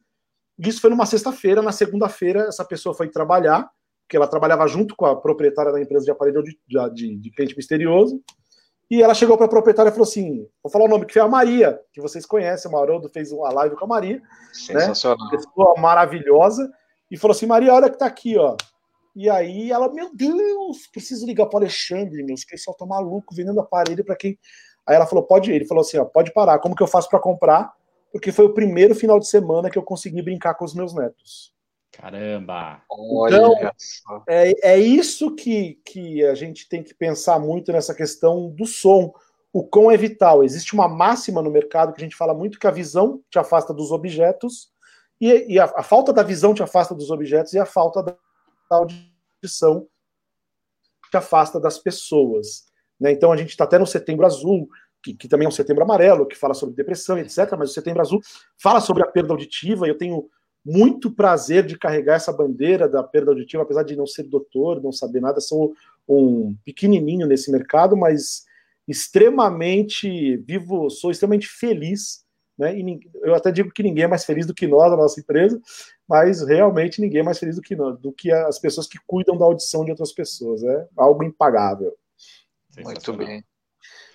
[0.58, 1.62] Isso foi numa sexta-feira.
[1.62, 3.70] Na segunda-feira, essa pessoa foi trabalhar
[4.10, 6.58] que ela trabalhava junto com a proprietária da empresa de aparelho de,
[6.94, 8.22] de, de cliente misterioso.
[8.90, 11.22] E ela chegou para a proprietária e falou assim: vou falar o nome, que foi
[11.22, 14.18] a Maria, que vocês conhecem, o Haroldo fez uma live com a Maria.
[14.18, 14.24] Né?
[14.52, 15.30] Sensacional.
[15.32, 15.38] Né?
[15.38, 16.72] Pessoa maravilhosa.
[17.12, 18.58] E falou assim: Maria, olha que tá aqui, ó.
[19.16, 23.36] E aí ela, meu Deus, preciso ligar para o Alexandre, meu, que só tá maluco
[23.36, 24.40] vendendo aparelho para quem.
[24.88, 25.56] Aí ela falou: pode ir.
[25.56, 26.58] Ele falou assim: ó, pode parar.
[26.58, 27.72] Como que eu faço para comprar?
[28.12, 31.54] Porque foi o primeiro final de semana que eu consegui brincar com os meus netos.
[32.00, 32.82] Caramba!
[33.28, 33.54] Então,
[34.28, 39.14] é, é isso que, que a gente tem que pensar muito nessa questão do som.
[39.52, 40.44] O quão é vital.
[40.44, 43.74] Existe uma máxima no mercado que a gente fala muito que a visão te afasta
[43.74, 44.72] dos objetos,
[45.20, 48.16] e, e a, a, falta da visão te afasta dos objetos, e a falta da
[48.70, 49.86] audição
[51.12, 52.64] te afasta das pessoas.
[52.98, 53.12] Né?
[53.12, 54.70] Então a gente está até no setembro azul,
[55.04, 57.56] que, que, também é um setembro amarelo, que fala sobre depressão, etc.
[57.58, 58.22] Mas o setembro azul
[58.58, 60.30] fala sobre a perda auditiva, e eu tenho
[60.66, 64.92] muito prazer de carregar essa bandeira da perda auditiva, apesar de não ser doutor, não
[64.92, 65.74] saber nada, sou
[66.08, 68.46] um pequenininho nesse mercado, mas
[68.88, 72.26] extremamente vivo, sou extremamente feliz,
[72.58, 72.78] né?
[72.78, 75.62] E eu até digo que ninguém é mais feliz do que nós, a nossa empresa,
[76.08, 79.38] mas realmente ninguém é mais feliz do que nós, do que as pessoas que cuidam
[79.38, 81.96] da audição de outras pessoas, é algo impagável.
[82.84, 83.44] Muito bem.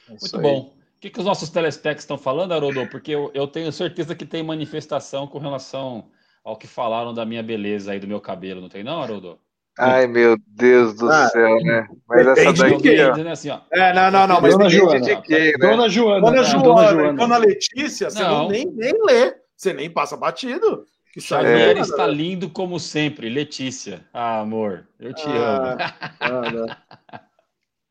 [0.09, 0.74] É muito bom.
[0.97, 2.86] O que, que os nossos telespecs estão falando, Haroldo?
[2.88, 6.11] Porque eu, eu tenho certeza que tem manifestação com relação
[6.45, 9.38] ao que falaram da minha beleza aí, do meu cabelo, não tem não, Haroldo?
[9.76, 11.88] Ai, meu Deus do ah, céu, né?
[12.07, 13.03] Mas essa daqui.
[13.03, 13.16] Ó...
[13.16, 13.59] Né, assim, ó.
[13.72, 14.40] É, não, não, não.
[14.40, 15.01] Mas Dona Joana.
[15.01, 15.68] De quê, né?
[15.68, 16.20] Dona Joana.
[16.20, 16.62] Dona Joana.
[16.62, 17.12] Dona, Joana.
[17.14, 18.45] Dona Letícia, você não.
[18.45, 19.34] não nem, nem lê.
[19.57, 20.86] Você nem passa batido.
[21.12, 21.80] Que Xavier é.
[21.80, 23.28] está lindo como sempre.
[23.28, 24.05] Letícia.
[24.12, 25.76] Ah, amor, eu te ah,
[26.20, 26.66] amo.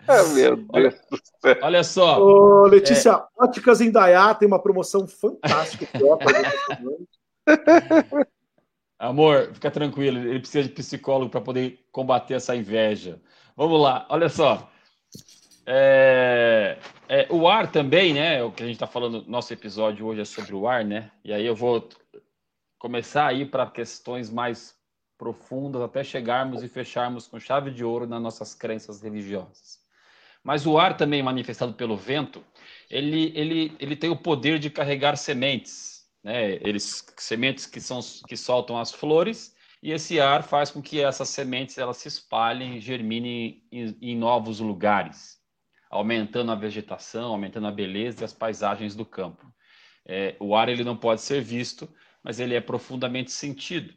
[0.06, 1.58] Ah, meu Deus do céu.
[1.62, 2.22] Olha só.
[2.22, 3.24] Ô, Letícia, é...
[3.42, 5.88] Óticas em Dayá tem uma promoção fantástica.
[9.04, 13.22] Amor, fica tranquilo, ele precisa de psicólogo para poder combater essa inveja.
[13.54, 14.72] Vamos lá, olha só.
[15.66, 16.78] É,
[17.10, 18.42] é, o ar também, né?
[18.42, 21.12] O que a gente está falando, nosso episódio hoje é sobre o ar, né?
[21.22, 21.90] E aí eu vou
[22.80, 24.74] começar aí para questões mais
[25.18, 29.82] profundas até chegarmos e fecharmos com chave de ouro nas nossas crenças religiosas.
[30.42, 32.42] Mas o ar também manifestado pelo vento,
[32.90, 35.93] ele, ele, ele tem o poder de carregar sementes
[36.24, 36.54] né?
[36.62, 41.28] Eles sementes que são que soltam as flores e esse ar faz com que essas
[41.28, 45.38] sementes elas se espalhem, germinem em, em novos lugares,
[45.90, 49.54] aumentando a vegetação, aumentando a beleza e as paisagens do campo.
[50.06, 51.94] É, o ar ele não pode ser visto,
[52.24, 53.94] mas ele é profundamente sentido.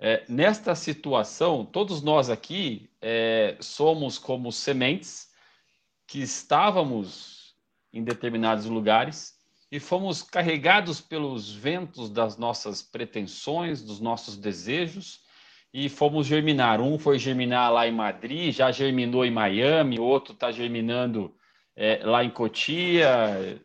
[0.00, 5.32] É, nesta situação, todos nós aqui é, somos como sementes
[6.08, 7.54] que estávamos
[7.92, 9.33] em determinados lugares
[9.74, 15.18] e fomos carregados pelos ventos das nossas pretensões, dos nossos desejos,
[15.72, 16.80] e fomos germinar.
[16.80, 21.34] Um foi germinar lá em Madrid, já germinou em Miami, outro está germinando
[21.74, 23.60] é, lá em Cotia,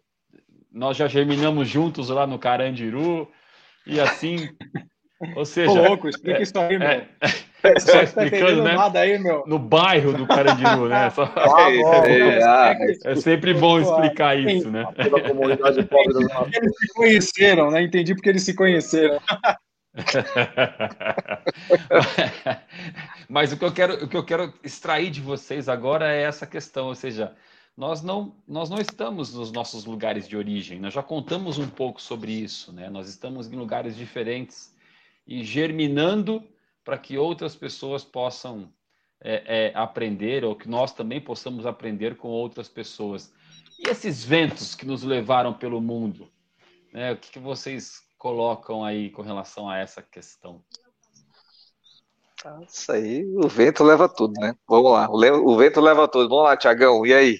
[0.71, 3.31] nós já germinamos juntos lá no Carandiru,
[3.85, 4.49] e assim.
[5.35, 5.71] Ou seja.
[5.71, 6.87] Louco, explica é, isso aí, meu.
[6.87, 7.07] É,
[7.79, 8.75] só tá explicando, né?
[8.95, 11.09] Aí, no bairro do Carandiru, né?
[11.15, 11.23] Só...
[11.35, 11.71] Ah,
[12.07, 14.85] é, é, sempre bom explicar isso, né?
[16.53, 17.81] Eles se conheceram, né?
[17.81, 19.19] Entendi porque eles se conheceram.
[23.27, 26.45] Mas o que, eu quero, o que eu quero extrair de vocês agora é essa
[26.45, 27.33] questão, ou seja,
[27.75, 30.79] nós não, nós não estamos nos nossos lugares de origem.
[30.79, 32.89] Nós já contamos um pouco sobre isso, né?
[32.89, 34.73] Nós estamos em lugares diferentes
[35.25, 36.43] e germinando
[36.89, 38.73] para que outras pessoas possam
[39.21, 43.31] é, é, aprender ou que nós também possamos aprender com outras pessoas.
[43.77, 46.31] E esses ventos que nos levaram pelo mundo,
[46.91, 47.11] né?
[47.11, 50.63] O que, que vocês colocam aí com relação a essa questão?
[52.67, 54.55] Isso aí, o vento leva tudo, né?
[54.67, 56.27] Vamos lá, o, vento leva tudo.
[56.27, 57.39] Vamos lá, Tiagão, e aí?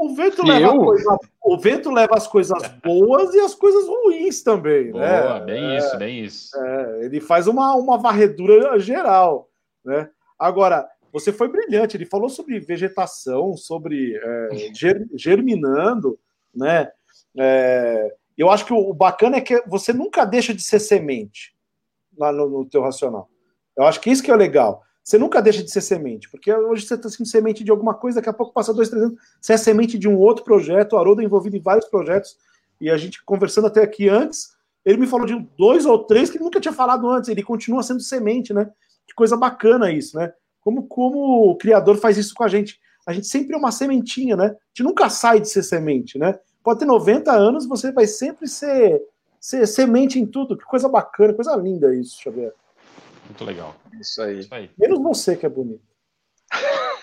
[0.00, 4.92] O vento, leva coisa, o vento leva as coisas boas e as coisas ruins também,
[4.92, 5.44] Boa, né?
[5.44, 6.56] Bem é, isso, bem isso.
[6.56, 9.50] É, ele faz uma, uma varredura geral,
[9.84, 10.08] né?
[10.38, 14.48] Agora, você foi brilhante, ele falou sobre vegetação, sobre é,
[15.14, 16.18] germinando,
[16.54, 16.90] né?
[17.38, 21.54] É, eu acho que o bacana é que você nunca deixa de ser semente
[22.16, 23.28] lá no, no teu racional.
[23.76, 24.82] Eu acho que isso que é legal.
[25.02, 28.16] Você nunca deixa de ser semente, porque hoje você está sendo semente de alguma coisa,
[28.16, 30.98] daqui a pouco passa dois, três anos, você é semente de um outro projeto, o
[30.98, 32.36] Haroldo é envolvido em vários projetos,
[32.80, 34.50] e a gente conversando até aqui antes,
[34.84, 37.82] ele me falou de dois ou três que ele nunca tinha falado antes, ele continua
[37.82, 38.70] sendo semente, né?
[39.06, 40.32] Que coisa bacana isso, né?
[40.60, 42.80] Como, como o criador faz isso com a gente.
[43.06, 44.46] A gente sempre é uma sementinha, né?
[44.46, 46.38] A gente nunca sai de ser semente, né?
[46.62, 49.02] Pode ter 90 anos, você vai sempre ser,
[49.38, 50.56] ser semente em tudo.
[50.56, 52.52] Que coisa bacana, coisa linda isso, Xavier.
[53.30, 53.76] Muito legal.
[54.00, 54.40] Isso aí.
[54.40, 54.70] Isso aí.
[54.76, 55.82] Menos você que é bonito.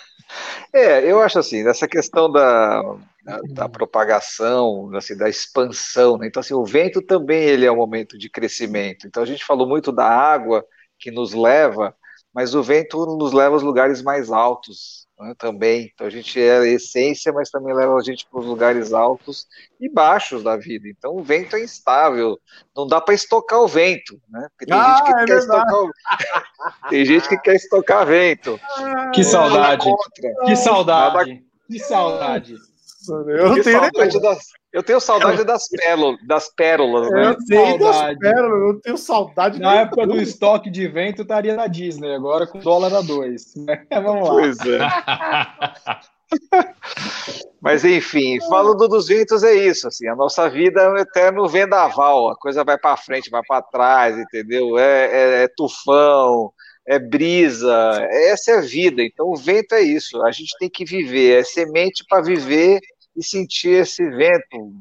[0.74, 2.82] É, eu acho assim, nessa questão da,
[3.24, 6.28] da, da, propagação, assim, da expansão, né?
[6.28, 9.08] então assim, o vento também ele é um momento de crescimento.
[9.08, 10.64] Então a gente falou muito da água
[11.00, 11.96] que nos leva,
[12.34, 15.92] mas o vento nos leva aos lugares mais altos, né, também.
[15.94, 19.48] Então a gente é a essência, mas também leva a gente para os lugares altos
[19.80, 20.88] e baixos da vida.
[20.88, 22.40] Então o vento é instável,
[22.76, 24.48] não dá para estocar o vento, né?
[24.52, 25.92] Porque tem ah, gente que é quer estocar o...
[26.90, 28.60] tem gente que quer estocar vento.
[29.14, 29.90] que saudade.
[30.46, 31.44] Que saudade.
[31.68, 32.56] Que saudade.
[33.10, 34.40] Eu que tenho saudade das,
[34.74, 37.30] eu tenho saudade das, pérolas, das pérolas, né?
[37.30, 39.60] Eu tenho das pérolas, eu tenho saudade.
[39.60, 40.14] Na época tudo.
[40.14, 43.56] do estoque de vento, estaria na Disney, agora com dólar a dois.
[43.56, 43.86] Né?
[43.90, 44.36] Vamos lá.
[44.36, 44.80] Pois é.
[47.62, 52.30] Mas enfim, falando dos ventos é isso, assim, a nossa vida é um eterno vendaval,
[52.30, 54.78] a coisa vai para frente, vai para trás, entendeu?
[54.78, 56.52] É, é, é, tufão,
[56.86, 57.74] é brisa,
[58.10, 59.02] essa é a vida.
[59.02, 62.80] Então o vento é isso, a gente tem que viver, é semente para viver
[63.18, 64.72] e sentir esse vento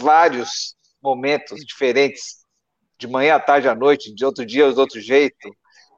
[0.00, 2.44] vários momentos diferentes,
[2.98, 5.48] de manhã à tarde à noite, de outro dia de outro jeito.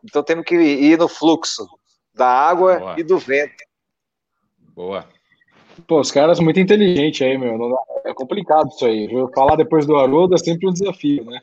[0.05, 1.67] Então temos que ir no fluxo
[2.15, 3.01] da água Boa.
[3.01, 3.65] e do vento.
[4.75, 5.09] Boa.
[5.87, 7.57] Pô, os caras muito inteligentes aí, meu.
[8.05, 9.09] É complicado isso aí.
[9.35, 11.41] Falar depois do Haroldo é sempre um desafio, né?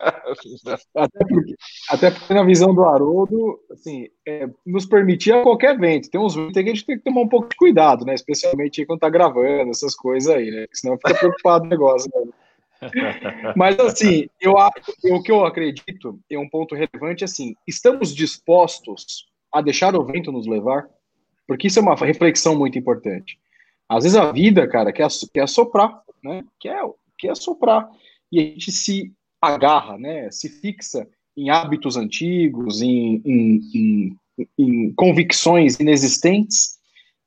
[0.96, 1.54] até, porque,
[1.90, 6.10] até porque na visão do Haroldo, assim, é, nos permitia qualquer vento.
[6.10, 8.14] Tem uns ventos que a gente tem que tomar um pouco de cuidado, né?
[8.14, 10.66] Especialmente quando tá gravando, essas coisas aí, né?
[10.72, 12.32] Senão fica preocupado o negócio, né?
[13.56, 19.26] Mas assim, eu acho, o que eu acredito é um ponto relevante assim, estamos dispostos
[19.52, 20.86] a deixar o vento nos levar?
[21.46, 23.38] Porque isso é uma reflexão muito importante.
[23.88, 26.44] Às vezes a vida, cara, quer, quer soprar, né?
[26.58, 26.80] Quer,
[27.18, 27.88] quer soprar.
[28.32, 29.12] E a gente se
[29.46, 36.78] agarra, né, se fixa em hábitos antigos, em, em, em, em convicções inexistentes,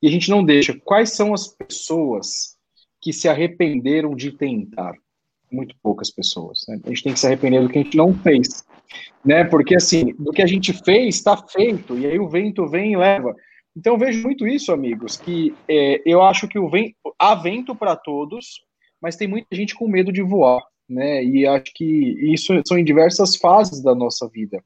[0.02, 0.80] e a gente não deixa.
[0.86, 2.56] Quais são as pessoas
[3.02, 4.94] que se arrependeram de tentar?
[5.52, 6.66] Muito poucas pessoas.
[6.68, 6.80] Né?
[6.86, 8.64] A gente tem que se arrepender do que a gente não fez.
[9.26, 9.44] Né?
[9.44, 12.98] Porque, assim, do que a gente fez, está feito, e aí o vento vem e
[12.98, 13.36] leva.
[13.76, 17.96] Então, vejo muito isso, amigos, que é, eu acho que o vento, há vento para
[17.96, 18.62] todos,
[19.02, 21.24] mas tem muita gente com medo de voar né?
[21.24, 21.86] E acho que
[22.34, 24.64] isso são em diversas fases da nossa vida,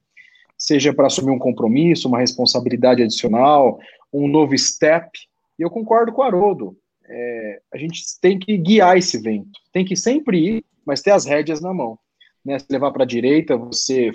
[0.56, 3.78] seja para assumir um compromisso, uma responsabilidade adicional,
[4.12, 5.10] um novo step.
[5.58, 6.76] E eu concordo com o Haroldo.
[7.04, 11.24] É, a gente tem que guiar esse vento, tem que sempre ir, mas ter as
[11.24, 11.98] rédeas na mão.
[12.44, 12.58] Né?
[12.58, 14.12] Se levar para a direita, você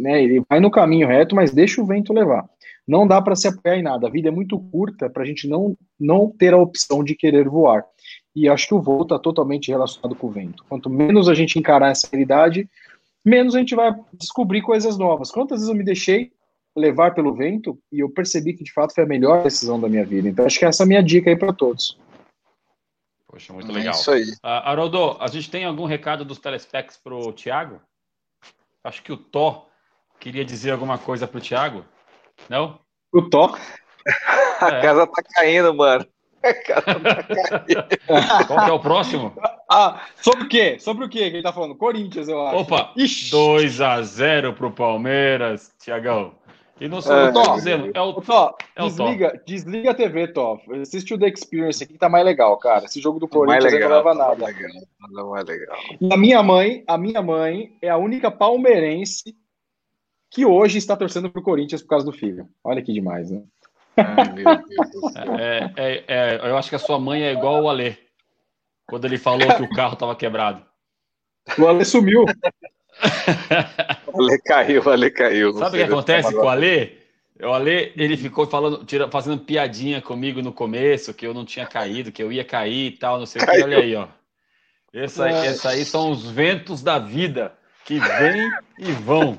[0.00, 2.48] né, ele vai no caminho reto, mas deixa o vento levar.
[2.86, 4.06] Não dá para se apoiar em nada.
[4.06, 7.48] A vida é muito curta para a gente não, não ter a opção de querer
[7.48, 7.84] voar.
[8.34, 10.64] E acho que o voo está totalmente relacionado com o vento.
[10.68, 12.68] Quanto menos a gente encarar essa realidade,
[13.24, 15.30] menos a gente vai descobrir coisas novas.
[15.30, 16.32] Quantas vezes eu me deixei
[16.76, 20.04] levar pelo vento e eu percebi que de fato foi a melhor decisão da minha
[20.04, 20.28] vida.
[20.28, 21.96] Então acho que essa é a minha dica aí para todos.
[23.28, 23.94] Poxa, muito legal.
[23.94, 24.22] É isso aí.
[24.22, 27.80] Uh, Haroldo, a gente tem algum recado dos telespecs para o Tiago?
[28.82, 29.68] Acho que o Tó
[30.20, 31.84] queria dizer alguma coisa para o Tiago.
[32.48, 32.78] Não?
[33.12, 33.56] O Tó?
[34.60, 34.82] a é.
[34.82, 36.06] casa tá caindo, mano.
[38.46, 39.32] Qual que é o próximo?
[39.70, 40.78] Ah, sobre o quê?
[40.78, 41.74] Sobre o quê que ele tá falando?
[41.74, 42.56] Corinthians, eu acho.
[42.58, 43.30] Opa, Ixi.
[43.30, 46.32] 2 a 0 pro Palmeiras, Tiagão.
[46.80, 49.44] E não sou é, eu tô dizendo, é o, Tó, é o desliga, Tó.
[49.46, 50.60] desliga a TV, Tó.
[50.82, 52.84] Assiste o The Experience aqui que tá mais legal, cara.
[52.84, 54.46] Esse jogo do Corinthians legal, não leva nada.
[54.46, 54.70] Legal,
[55.10, 55.76] não é legal.
[56.00, 59.36] E a minha mãe, a minha mãe é a única palmeirense
[60.28, 62.48] que hoje está torcendo pro Corinthians por causa do filho.
[62.64, 63.40] Olha que demais, né?
[63.96, 67.96] É, é, é, eu acho que a sua mãe é igual o Alê.
[68.86, 70.64] Quando ele falou que o carro estava quebrado.
[71.58, 72.24] O Ale sumiu.
[74.12, 75.52] o Ale caiu, o Ale caiu.
[75.54, 76.98] Sabe o que acontece com o Ale?
[77.42, 81.66] O Ale, ele ficou falando, tira, fazendo piadinha comigo no começo, que eu não tinha
[81.66, 83.62] caído, que eu ia cair e tal, não sei o que.
[83.62, 84.06] Olha aí, ó.
[84.92, 87.52] Essa, essa aí são os ventos da vida
[87.84, 89.38] que vêm e vão.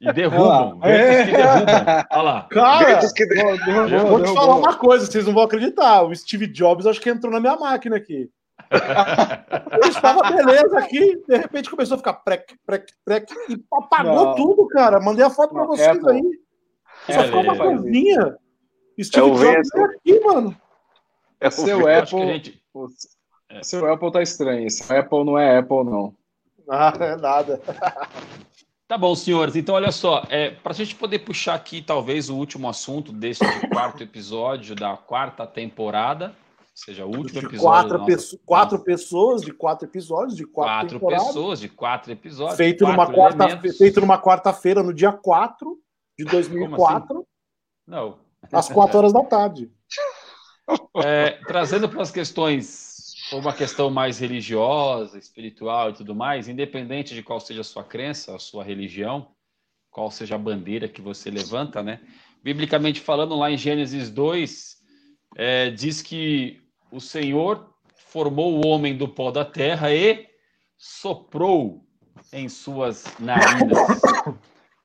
[0.00, 0.78] E derrubam.
[0.80, 2.06] ventos que derrubam.
[2.10, 2.48] Olha lá.
[2.50, 3.88] Cara, ventos que derrubam.
[3.88, 6.02] Eu vou te falar uma coisa, vocês não vão acreditar.
[6.02, 8.30] O Steve Jobs acho que entrou na minha máquina aqui.
[9.82, 14.34] Eu estava beleza aqui, de repente começou a ficar prec, prec, prec, e apagou não.
[14.34, 14.98] tudo, cara.
[14.98, 16.10] Mandei a foto para vocês Apple.
[16.10, 17.14] aí.
[17.14, 18.36] Só ficou uma coisinha.
[19.00, 20.56] Steve é Jobs é aqui, mano.
[21.40, 22.26] É o seu Apple.
[22.26, 22.62] Gente...
[22.74, 22.88] O
[23.62, 24.70] seu Apple tá estranho.
[24.70, 26.14] Seu Apple não é Apple, não.
[26.68, 27.60] Ah, é nada.
[28.88, 29.56] Tá bom, senhores.
[29.56, 33.44] Então, olha só, é, para a gente poder puxar aqui talvez o último assunto deste
[33.68, 36.36] quarto episódio da quarta temporada,
[36.72, 37.60] seja, o último episódio.
[37.60, 38.38] Quatro, nosso...
[38.46, 42.56] quatro pessoas de quatro episódios, de quatro, quatro pessoas de quatro episódios.
[42.56, 45.76] Feito, numa quarta, feito numa quarta-feira, no dia 4
[46.16, 47.18] de 2004.
[47.18, 47.26] Assim?
[47.88, 48.18] Não.
[48.52, 49.70] Às quatro horas da tarde.
[51.04, 52.85] É, trazendo para as questões,
[53.32, 58.34] uma questão mais religiosa, espiritual e tudo mais, independente de qual seja a sua crença,
[58.34, 59.28] a sua religião,
[59.90, 62.00] qual seja a bandeira que você levanta, né?
[62.42, 64.76] Biblicamente falando, lá em Gênesis 2,
[65.36, 66.60] é, diz que
[66.90, 70.26] o Senhor formou o homem do pó da terra e
[70.76, 71.84] soprou
[72.32, 74.00] em suas narinas.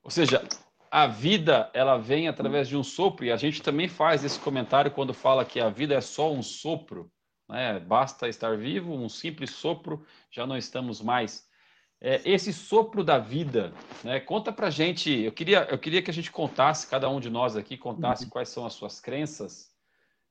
[0.04, 0.44] Ou seja,
[0.90, 4.92] a vida ela vem através de um sopro e a gente também faz esse comentário
[4.92, 7.12] quando fala que a vida é só um sopro,
[7.52, 7.80] né?
[7.80, 11.48] Basta estar vivo, um simples sopro, já não estamos mais.
[12.00, 13.72] É, esse sopro da vida,
[14.04, 14.20] né?
[14.20, 15.12] Conta para gente.
[15.12, 18.50] Eu queria, eu queria que a gente contasse, cada um de nós aqui contasse quais
[18.50, 19.72] são as suas crenças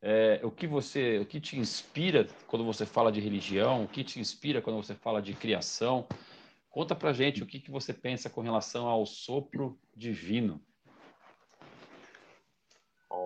[0.03, 4.03] é, o que você, o que te inspira quando você fala de religião, o que
[4.03, 6.07] te inspira quando você fala de criação.
[6.71, 10.61] Conta pra gente o que, que você pensa com relação ao sopro divino.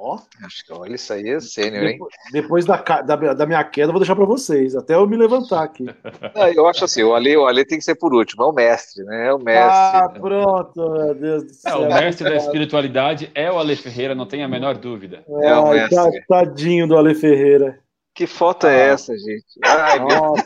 [0.07, 1.99] Ó, acho que olha, isso aí é sênior, hein?
[2.31, 5.63] Depois, da, da, da, minha queda, eu vou deixar para vocês, até eu me levantar
[5.63, 5.87] aqui.
[6.35, 8.53] Não, eu acho assim, o Ale, o Ale tem que ser por último, é o
[8.53, 9.29] mestre, né?
[9.29, 9.63] É o mestre.
[9.63, 11.73] Ah, pronto, meu Deus do céu.
[11.73, 15.25] É, o mestre da espiritualidade é o Ale Ferreira, não tem a menor dúvida.
[15.27, 16.23] É, é o mestre.
[16.29, 17.81] Tadinho do Ale Ferreira.
[18.15, 18.79] Que foto é ah.
[18.79, 19.59] é essa, gente?
[19.65, 20.45] Ai, Nossa.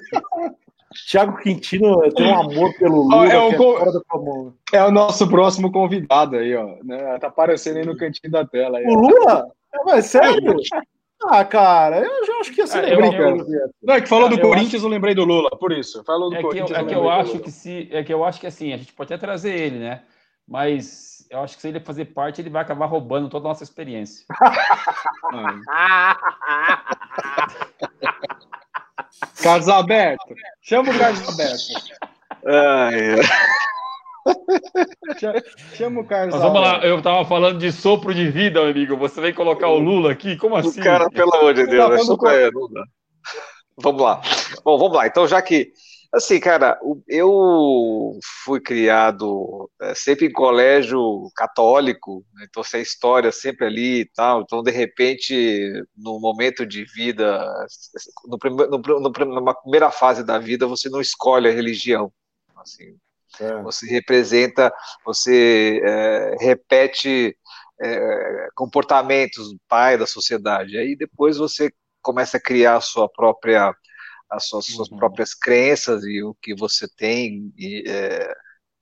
[1.11, 6.37] Thiago Quintino tem um amor pelo Lula é, o, é, é, o nosso próximo convidado
[6.37, 6.77] aí, ó.
[6.83, 7.19] Né?
[7.19, 8.79] Tá aparecendo aí no cantinho da tela.
[8.79, 9.47] Aí, o Lula?
[9.75, 10.57] É, mas sério?
[11.25, 13.45] Ah, cara, eu já acho que ia ser é, brincando.
[13.83, 14.87] Não, é que falou do Corinthians, acho...
[14.87, 16.03] eu lembrei do Lula, por isso.
[16.05, 16.71] Falou do é Corinthians.
[16.71, 17.89] Que eu, é que eu acho que se.
[17.91, 20.03] É que eu acho que assim, a gente pode até trazer ele, né?
[20.47, 23.65] Mas eu acho que se ele fazer parte, ele vai acabar roubando toda a nossa
[23.65, 24.25] experiência.
[29.43, 30.35] Carlos Alberto.
[30.63, 31.65] Chama o Carlos Alberto.
[32.47, 33.17] Ai,
[35.75, 38.97] Chama o Carlos Mas vamos lá, eu tava falando de sopro de vida, amigo.
[38.97, 40.37] Você vem colocar o Lula aqui?
[40.37, 40.81] Como assim?
[40.81, 42.51] O cara, pelo amor de Deus, é super...
[43.81, 44.21] Vamos lá.
[44.65, 45.07] Bom, vamos lá.
[45.07, 45.73] Então, já que
[46.11, 52.47] Assim, cara, eu fui criado é, sempre em colégio católico, né?
[52.49, 54.41] então essa história sempre ali e tal.
[54.41, 57.45] Então, de repente, no momento de vida,
[58.25, 62.11] no, no, no, numa primeira fase da vida, você não escolhe a religião.
[62.57, 62.97] Assim,
[63.41, 63.63] é.
[63.63, 64.73] Você representa,
[65.05, 67.37] você é, repete
[67.81, 70.79] é, comportamentos do pai da sociedade.
[70.79, 73.75] Aí depois você começa a criar a sua própria
[74.31, 74.99] as suas, suas uhum.
[74.99, 78.35] próprias crenças e o que você tem e, é,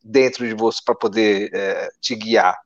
[0.02, 2.56] dentro de você para poder é, te guiar.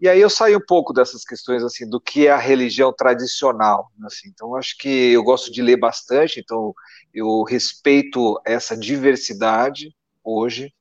[0.00, 3.90] E aí eu saio um pouco dessas questões assim do que é a religião tradicional,
[4.04, 4.28] assim.
[4.28, 6.74] Então acho que eu gosto de ler bastante, então
[7.12, 9.94] eu respeito essa diversidade
[10.24, 10.72] hoje.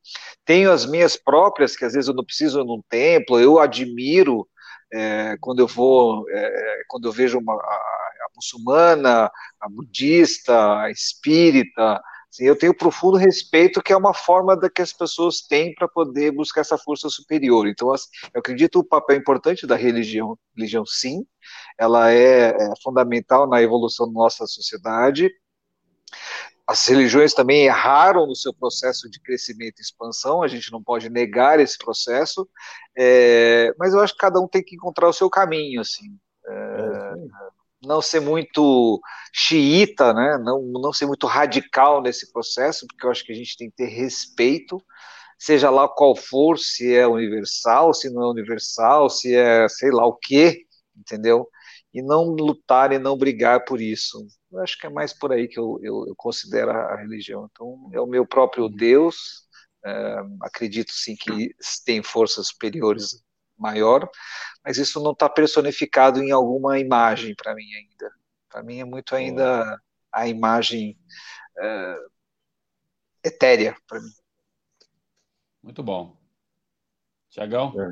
[0.46, 4.48] Tenho as minhas próprias que às vezes eu não preciso num templo, eu admiro
[4.92, 7.56] é, quando eu vou, é, quando eu vejo uma,
[8.40, 9.30] muçulmana,
[9.60, 12.02] a budista, a espírita.
[12.32, 15.88] Assim, eu tenho profundo respeito que é uma forma da que as pessoas têm para
[15.88, 17.68] poder buscar essa força superior.
[17.68, 21.26] Então, assim, eu acredito o papel importante da religião, religião sim,
[21.78, 25.30] ela é, é fundamental na evolução da nossa sociedade.
[26.68, 31.10] as religiões também erraram no seu processo de crescimento e expansão, a gente não pode
[31.10, 32.48] negar esse processo,
[32.96, 36.06] é, mas eu acho que cada um tem que encontrar o seu caminho, assim.
[36.46, 37.49] É, é
[37.82, 39.00] não ser muito
[39.34, 40.38] xiita, né?
[40.38, 43.76] não, não ser muito radical nesse processo, porque eu acho que a gente tem que
[43.78, 44.82] ter respeito,
[45.38, 50.06] seja lá qual for, se é universal, se não é universal, se é sei lá
[50.06, 50.66] o quê,
[50.96, 51.48] entendeu?
[51.94, 54.28] E não lutar e não brigar por isso.
[54.52, 57.48] Eu acho que é mais por aí que eu, eu, eu considero a religião.
[57.52, 58.76] Então, é o meu próprio uhum.
[58.76, 59.48] Deus,
[59.86, 61.52] é, acredito sim que
[61.86, 63.24] tem forças superiores
[63.60, 64.10] maior,
[64.64, 68.12] mas isso não está personificado em alguma imagem para mim ainda.
[68.50, 69.80] Para mim é muito ainda
[70.12, 70.98] a imagem
[71.58, 71.96] é,
[73.24, 74.12] etérea para mim.
[75.62, 76.18] Muito bom.
[77.30, 77.74] Tiagão?
[77.80, 77.92] É.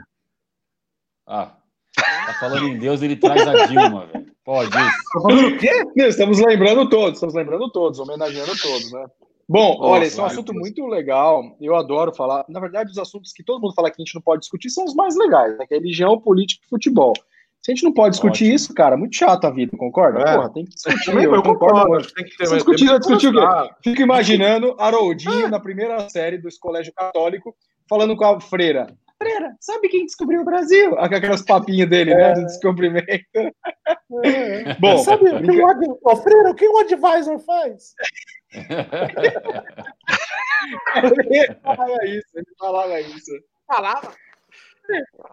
[1.26, 1.58] Ah,
[1.94, 4.36] tá falando em Deus, ele traz a Dilma, velho.
[4.44, 5.58] Pode isso.
[5.60, 5.84] quê?
[6.08, 9.06] Estamos lembrando todos, estamos lembrando todos, homenageando todos, né?
[9.50, 11.56] Bom, olha, esse é um assunto muito legal.
[11.62, 12.44] Eu adoro falar.
[12.50, 14.84] Na verdade, os assuntos que todo mundo fala que a gente não pode discutir são
[14.84, 15.66] os mais legais, né?
[15.66, 17.14] Que é religião, política e futebol.
[17.62, 18.56] Se a gente não pode discutir Ótimo.
[18.56, 20.20] isso, cara, muito chato a vida, concorda?
[20.20, 20.36] É.
[20.36, 21.14] Porra, tem que discutir.
[21.16, 21.82] Eu, eu concordo.
[21.82, 22.14] concordo.
[22.14, 23.74] Tem que ter, Você discutir, discutir o quê?
[23.84, 27.56] Fico imaginando Haroldinho na primeira série do colégio católico
[27.90, 28.88] falando com a freira.
[29.18, 30.98] Freira, sabe quem descobriu o Brasil?
[31.00, 32.28] Aquelas papinhas dele, né, é.
[32.28, 32.34] né?
[32.36, 33.08] Do descobrimento.
[34.24, 34.76] É.
[34.80, 35.62] Bom, sabe o que
[36.04, 37.96] o, Freira, o que o advisor faz?
[41.34, 43.32] ele falava isso, ele falava isso.
[43.68, 44.14] Falava.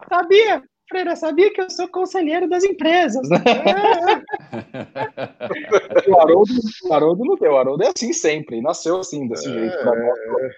[0.09, 3.29] Sabia, Freira, sabia que eu sou conselheiro das empresas.
[3.29, 3.37] Né?
[6.07, 9.53] o, Haroldo, o Haroldo não tem, o Haroldo é assim sempre, nasceu assim, desse é,
[9.53, 9.77] jeito.
[9.77, 10.49] É,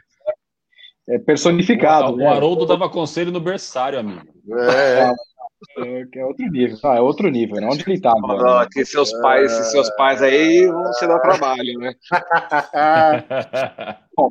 [1.26, 2.14] personificado.
[2.14, 2.26] O, né?
[2.26, 4.22] o Haroldo dava conselho no berçário, amigo.
[4.52, 5.14] É.
[5.78, 7.68] É, é outro nível, ah, é outro nível, né?
[7.68, 8.62] Onde ele tá agora?
[8.62, 9.64] Não, que seus pais, é...
[9.64, 11.96] seus pais aí vão te dar trabalho, né?
[14.16, 14.30] Bom,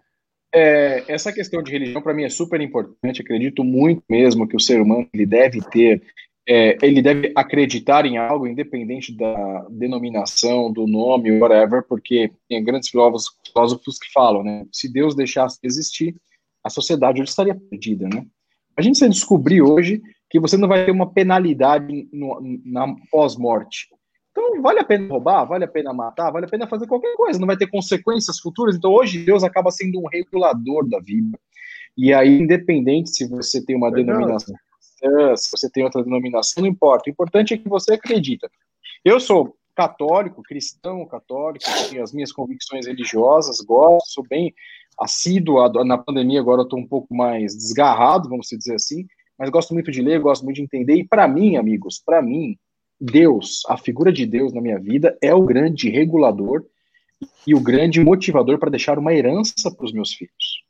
[0.55, 3.23] é, essa questão de religião para mim é super importante.
[3.23, 6.01] Acredito muito mesmo que o ser humano ele deve ter,
[6.49, 12.89] é, ele deve acreditar em algo, independente da denominação, do nome, whatever, porque tem grandes
[12.89, 14.65] filósofos, filósofos que falam, né?
[14.71, 16.15] Se Deus deixasse de existir,
[16.67, 18.27] a sociedade hoje estaria perdida, né?
[18.77, 23.87] A gente se descobrir hoje que você não vai ter uma penalidade no, na pós-morte.
[24.33, 27.39] Então, vale a pena roubar, vale a pena matar, vale a pena fazer qualquer coisa,
[27.39, 28.77] não vai ter consequências futuras.
[28.77, 31.39] Então, hoje, Deus acaba sendo um regulador da vida.
[31.97, 34.55] E aí, independente se você tem uma denominação,
[35.37, 37.09] se você tem outra denominação, não importa.
[37.09, 38.51] O importante é que você acredita.
[39.05, 44.55] Eu sou católico, cristão católico, tenho as minhas convicções religiosas, gosto, sou bem
[44.99, 45.69] assíduo.
[45.85, 49.07] Na pandemia, agora estou um pouco mais desgarrado, vamos dizer assim,
[49.39, 50.97] mas gosto muito de ler, gosto muito de entender.
[50.97, 52.59] E para mim, amigos, para mim,
[52.99, 56.65] Deus, a figura de Deus na minha vida é o grande regulador
[57.47, 60.65] e o grande motivador para deixar uma herança para os meus filhos.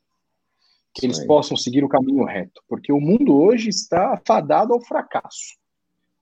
[0.93, 2.61] Que eles possam seguir o caminho reto.
[2.69, 5.55] Porque o mundo hoje está fadado ao fracasso.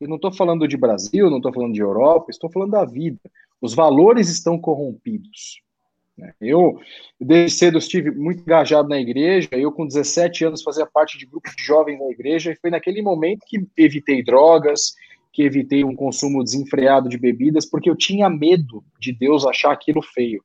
[0.00, 3.20] Eu não estou falando de Brasil, não estou falando de Europa, estou falando da vida.
[3.60, 5.62] Os valores estão corrompidos.
[6.40, 6.78] Eu,
[7.20, 9.48] desde cedo, estive muito engajado na igreja.
[9.52, 12.52] Eu, com 17 anos, fazia parte de grupos de jovens na igreja.
[12.52, 14.94] E foi naquele momento que evitei drogas,
[15.32, 20.00] que evitei um consumo desenfreado de bebidas, porque eu tinha medo de Deus achar aquilo
[20.00, 20.42] feio.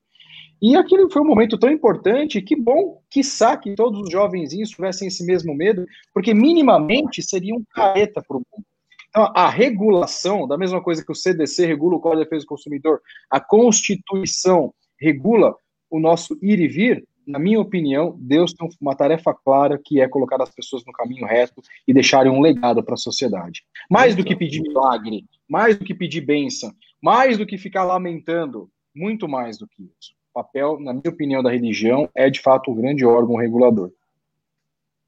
[0.60, 3.22] E aquele foi um momento tão importante, que bom, que
[3.62, 8.42] que todos os jovenzinhos tivessem esse mesmo medo, porque minimamente seria um careta para o
[8.52, 8.64] mundo.
[9.10, 12.48] Então, a regulação, da mesma coisa que o CDC regula o Código de Defesa do
[12.48, 15.54] Consumidor, a Constituição regula
[15.90, 20.08] o nosso ir e vir, na minha opinião, Deus tem uma tarefa clara que é
[20.08, 23.62] colocar as pessoas no caminho reto e deixarem um legado para a sociedade.
[23.90, 28.70] Mais do que pedir milagre, mais do que pedir bênção, mais do que ficar lamentando,
[28.94, 30.12] muito mais do que isso.
[30.30, 33.90] O papel, na minha opinião, da religião é de fato um grande órgão regulador.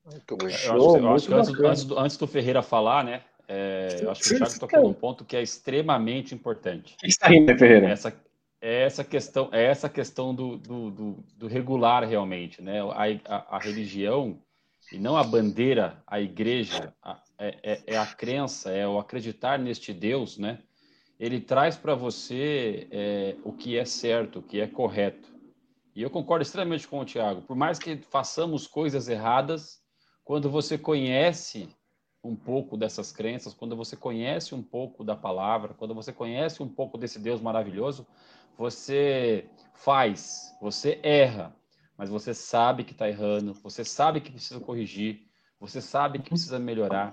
[0.05, 0.48] Muito bom.
[0.48, 3.22] Show, eu acho, eu acho que antes, antes, do, antes do Ferreira falar, né?
[3.49, 6.95] É, eu acho que o Thiago tocou num ponto que é extremamente importante.
[6.95, 7.88] O que está rindo, Ferreira?
[7.88, 8.14] Essa,
[8.61, 12.80] é essa questão, é essa questão do, do, do, do regular realmente, né?
[12.80, 14.38] A, a, a, religião
[14.93, 19.59] e não a bandeira, a igreja, a, é, é, é, a crença, é o acreditar
[19.59, 20.61] neste Deus, né?
[21.18, 25.32] Ele traz para você é, o que é certo, o que é correto.
[25.95, 27.43] E eu concordo extremamente com o Tiago.
[27.43, 29.82] Por mais que façamos coisas erradas,
[30.24, 31.68] quando você conhece
[32.22, 36.68] um pouco dessas crenças, quando você conhece um pouco da palavra, quando você conhece um
[36.68, 38.06] pouco desse Deus maravilhoso,
[38.56, 41.54] você faz, você erra,
[41.96, 45.26] mas você sabe que está errando, você sabe que precisa corrigir,
[45.58, 47.12] você sabe que precisa melhorar.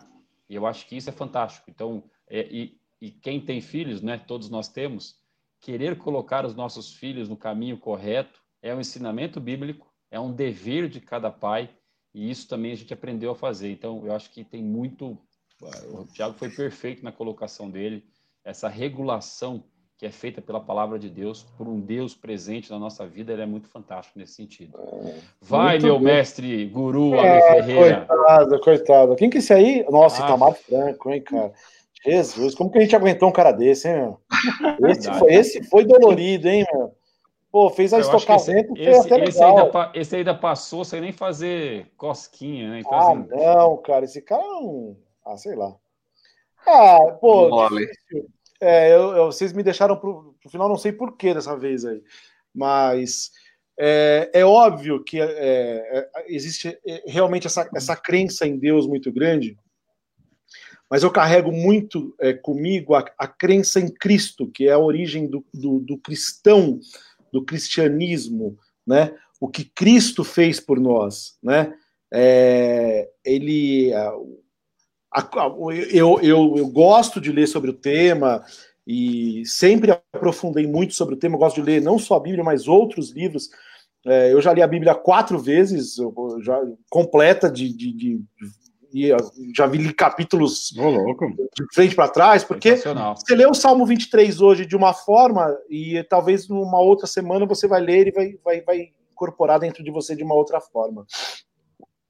[0.50, 1.70] E eu acho que isso é fantástico.
[1.70, 4.18] Então, é, e, e quem tem filhos, né?
[4.18, 5.20] Todos nós temos,
[5.60, 10.90] querer colocar os nossos filhos no caminho correto é um ensinamento bíblico, é um dever
[10.90, 11.70] de cada pai,
[12.20, 13.72] e isso também a gente aprendeu a fazer.
[13.72, 15.18] Então, eu acho que tem muito.
[15.94, 18.04] O Tiago foi perfeito na colocação dele,
[18.44, 19.64] essa regulação
[19.98, 23.42] que é feita pela palavra de Deus, por um Deus presente na nossa vida, ele
[23.42, 24.78] é muito fantástico nesse sentido.
[24.78, 26.06] É, Vai, muito meu bom.
[26.06, 28.06] mestre, guru, é, Ferreira.
[28.06, 29.16] Coitado, coitado.
[29.16, 29.86] Quem que é esse aí?
[29.90, 31.54] Nossa, ah, Itamar Franco, hein, cara?
[32.06, 34.22] Jesus, como que a gente aguentou um cara desse, hein, meu?
[34.90, 36.94] Esse, foi, esse foi dolorido, hein, meu?
[37.52, 42.70] Pô, fez a estocamento, esse, esse, esse, ainda, esse ainda passou sem nem fazer cosquinha,
[42.70, 42.80] né?
[42.82, 43.28] Então, ah, assim...
[43.30, 44.96] não, cara, esse cara é um...
[45.26, 45.76] Ah, sei lá.
[46.68, 47.50] Ah, pô,
[48.62, 52.04] é, eu, eu, vocês me deixaram pro, pro final, não sei porquê dessa vez aí.
[52.54, 53.32] Mas
[53.80, 59.12] é, é óbvio que é, é existe é, realmente essa, essa crença em Deus muito
[59.12, 59.58] grande,
[60.90, 65.28] mas eu carrego muito é, comigo a, a, crença em Cristo, que é a origem
[65.28, 66.80] do, do, do, cristão,
[67.32, 69.14] do cristianismo, né?
[69.40, 71.74] O que Cristo fez por nós, né?
[72.12, 73.92] É, ele,
[75.92, 78.44] eu, eu, eu gosto de ler sobre o tema
[78.86, 81.36] e sempre aprofundei muito sobre o tema.
[81.36, 83.50] Eu gosto de ler não só a Bíblia, mas outros livros.
[84.06, 85.98] É, eu já li a Bíblia quatro vezes,
[86.42, 86.60] já
[86.90, 88.22] completa de, de, de,
[88.92, 89.12] de
[89.56, 94.76] já vi capítulos de frente para trás, porque você lê o Salmo 23 hoje de
[94.76, 99.60] uma forma e talvez numa outra semana você vai ler e vai, vai, vai incorporar
[99.60, 101.06] dentro de você de uma outra forma.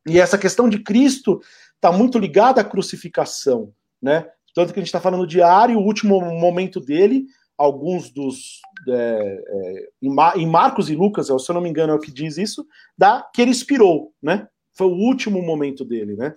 [0.07, 1.41] E essa questão de Cristo
[1.75, 4.29] está muito ligada à crucificação, né?
[4.53, 7.25] Tanto que a gente está falando de Ari, o último momento dele,
[7.57, 8.61] alguns dos.
[8.87, 12.37] É, é, em Marcos e Lucas, se eu não me engano, é o que diz
[12.37, 12.65] isso,
[12.97, 14.47] da que ele expirou, né?
[14.73, 16.33] Foi o último momento dele, né?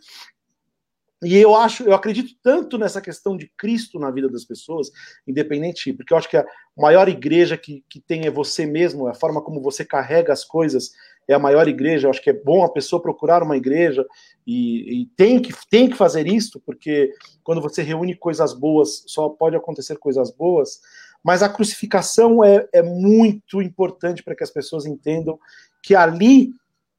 [1.23, 4.91] E eu acho, eu acredito tanto nessa questão de Cristo na vida das pessoas,
[5.27, 6.45] independente, porque eu acho que a
[6.77, 10.91] maior igreja que, que tem é você mesmo, a forma como você carrega as coisas
[11.29, 12.07] é a maior igreja.
[12.07, 14.05] Eu acho que é bom a pessoa procurar uma igreja
[14.47, 17.13] e, e tem, que, tem que fazer isso, porque
[17.45, 20.81] quando você reúne coisas boas, só pode acontecer coisas boas.
[21.23, 25.39] Mas a crucificação é, é muito importante para que as pessoas entendam
[25.81, 26.51] que ali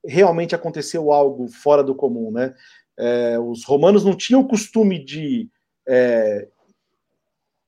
[0.06, 2.54] realmente aconteceu algo fora do comum, né?
[2.98, 5.50] É, os romanos não tinham o costume de
[5.88, 6.48] é,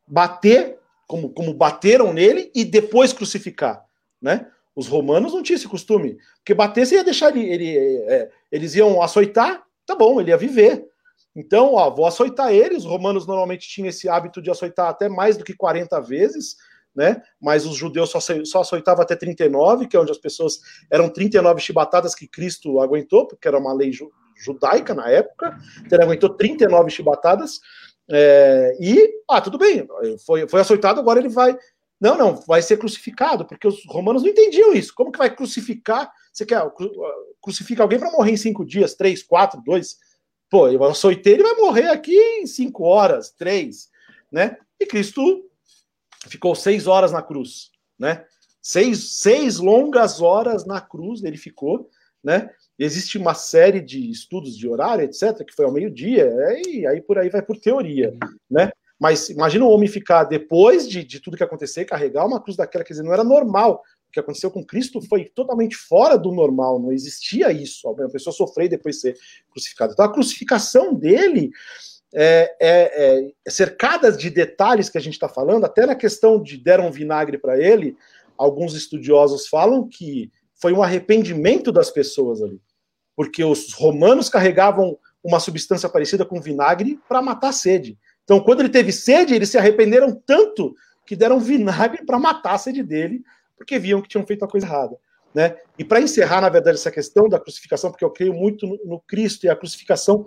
[0.07, 3.83] bater, como, como bateram nele, e depois crucificar.
[4.21, 4.49] Né?
[4.75, 8.75] Os romanos não tinham esse costume, porque bater você ia deixar ele, ele é, eles
[8.75, 10.85] iam açoitar, tá bom, ele ia viver.
[11.35, 12.75] Então, ó, vou açoitar ele.
[12.75, 16.55] Os romanos normalmente tinham esse hábito de açoitar até mais do que 40 vezes,
[16.95, 17.21] né?
[17.41, 21.59] Mas os judeus só, só açoitavam até 39, que é onde as pessoas eram 39
[21.59, 23.91] chibatadas que Cristo aguentou, porque era uma lei
[24.35, 25.57] judaica na época,
[25.89, 27.59] ele aguentou 39 chibatadas,
[28.07, 29.87] é, e, ah, tudo bem,
[30.25, 31.57] foi, foi açoitado, agora ele vai.
[31.99, 34.93] Não, não, vai ser crucificado, porque os romanos não entendiam isso.
[34.93, 36.11] Como que vai crucificar?
[36.31, 36.61] Você quer
[37.41, 39.97] crucificar alguém para morrer em cinco dias, três, quatro, dois?
[40.49, 43.89] Pô, eu açoitei, ele vai morrer aqui em cinco horas, três,
[44.31, 44.57] né?
[44.79, 45.49] E Cristo
[46.27, 48.25] ficou seis horas na cruz, né?
[48.61, 51.89] Seis, seis longas horas na cruz ele ficou,
[52.23, 52.49] né?
[52.77, 56.29] Existe uma série de estudos de horário, etc., que foi ao meio-dia,
[56.67, 58.13] e aí por aí vai por teoria,
[58.49, 58.71] né?
[58.99, 62.83] Mas imagina o homem ficar, depois de, de tudo que acontecer, carregar uma cruz daquela,
[62.83, 63.83] quer dizer, não era normal.
[64.07, 67.87] O que aconteceu com Cristo foi totalmente fora do normal, não existia isso.
[67.89, 69.17] A pessoa sofrer e depois ser
[69.51, 69.91] crucificada.
[69.91, 71.51] Então a crucificação dele
[72.13, 76.57] é, é, é cercada de detalhes que a gente está falando, até na questão de
[76.57, 77.97] deram vinagre para ele,
[78.37, 82.61] alguns estudiosos falam que foi um arrependimento das pessoas ali.
[83.15, 87.97] Porque os romanos carregavam uma substância parecida com vinagre para matar a sede.
[88.23, 92.57] Então, quando ele teve sede, eles se arrependeram tanto que deram vinagre para matar a
[92.57, 93.23] sede dele,
[93.55, 94.97] porque viam que tinham feito a coisa errada.
[95.33, 95.55] Né?
[95.77, 98.99] E para encerrar, na verdade, essa questão da crucificação, porque eu creio muito no, no
[99.01, 100.25] Cristo e a crucificação,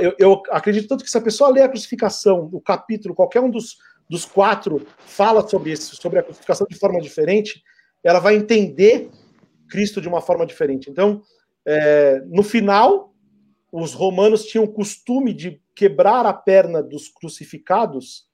[0.00, 3.50] eu, eu, acredito tanto que se a pessoa ler a crucificação, o capítulo, qualquer um
[3.50, 3.78] dos,
[4.08, 7.64] dos quatro fala sobre isso, sobre a crucificação de forma diferente,
[8.02, 9.10] ela vai entender
[9.68, 10.88] Cristo de uma forma diferente.
[10.88, 11.20] Então,
[11.66, 13.14] é, no final,
[13.72, 18.26] os romanos tinham o costume de quebrar a perna dos crucificados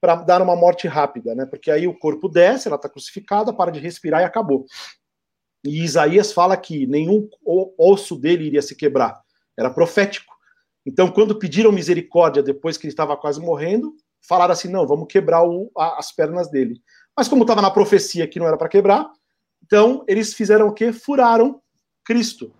[0.00, 1.46] para dar uma morte rápida, né?
[1.46, 4.66] Porque aí o corpo desce, ela está crucificada, para de respirar e acabou.
[5.64, 7.28] E Isaías fala que nenhum
[7.78, 9.20] osso dele iria se quebrar.
[9.56, 10.34] Era profético.
[10.84, 15.44] Então, quando pediram misericórdia depois que ele estava quase morrendo, falaram assim: não, vamos quebrar
[15.44, 16.82] o, a, as pernas dele.
[17.16, 19.08] Mas como estava na profecia que não era para quebrar,
[19.64, 20.92] então, eles fizeram o quê?
[20.92, 21.62] Furaram
[22.04, 22.52] Cristo,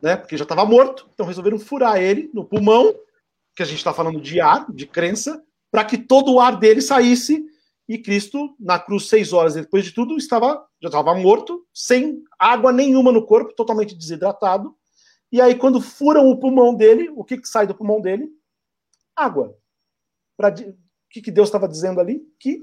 [0.00, 0.16] né?
[0.16, 2.94] Porque já estava morto, então resolveram furar ele no pulmão,
[3.54, 6.80] que a gente está falando de ar, de crença, para que todo o ar dele
[6.80, 7.44] saísse
[7.88, 12.70] e Cristo, na cruz, seis horas depois de tudo, estava já estava morto, sem água
[12.70, 14.76] nenhuma no corpo, totalmente desidratado.
[15.32, 18.28] E aí, quando furam o pulmão dele, o que, que sai do pulmão dele?
[19.16, 19.56] Água.
[20.36, 20.74] Pra, o
[21.10, 22.22] que, que Deus estava dizendo ali?
[22.38, 22.62] Que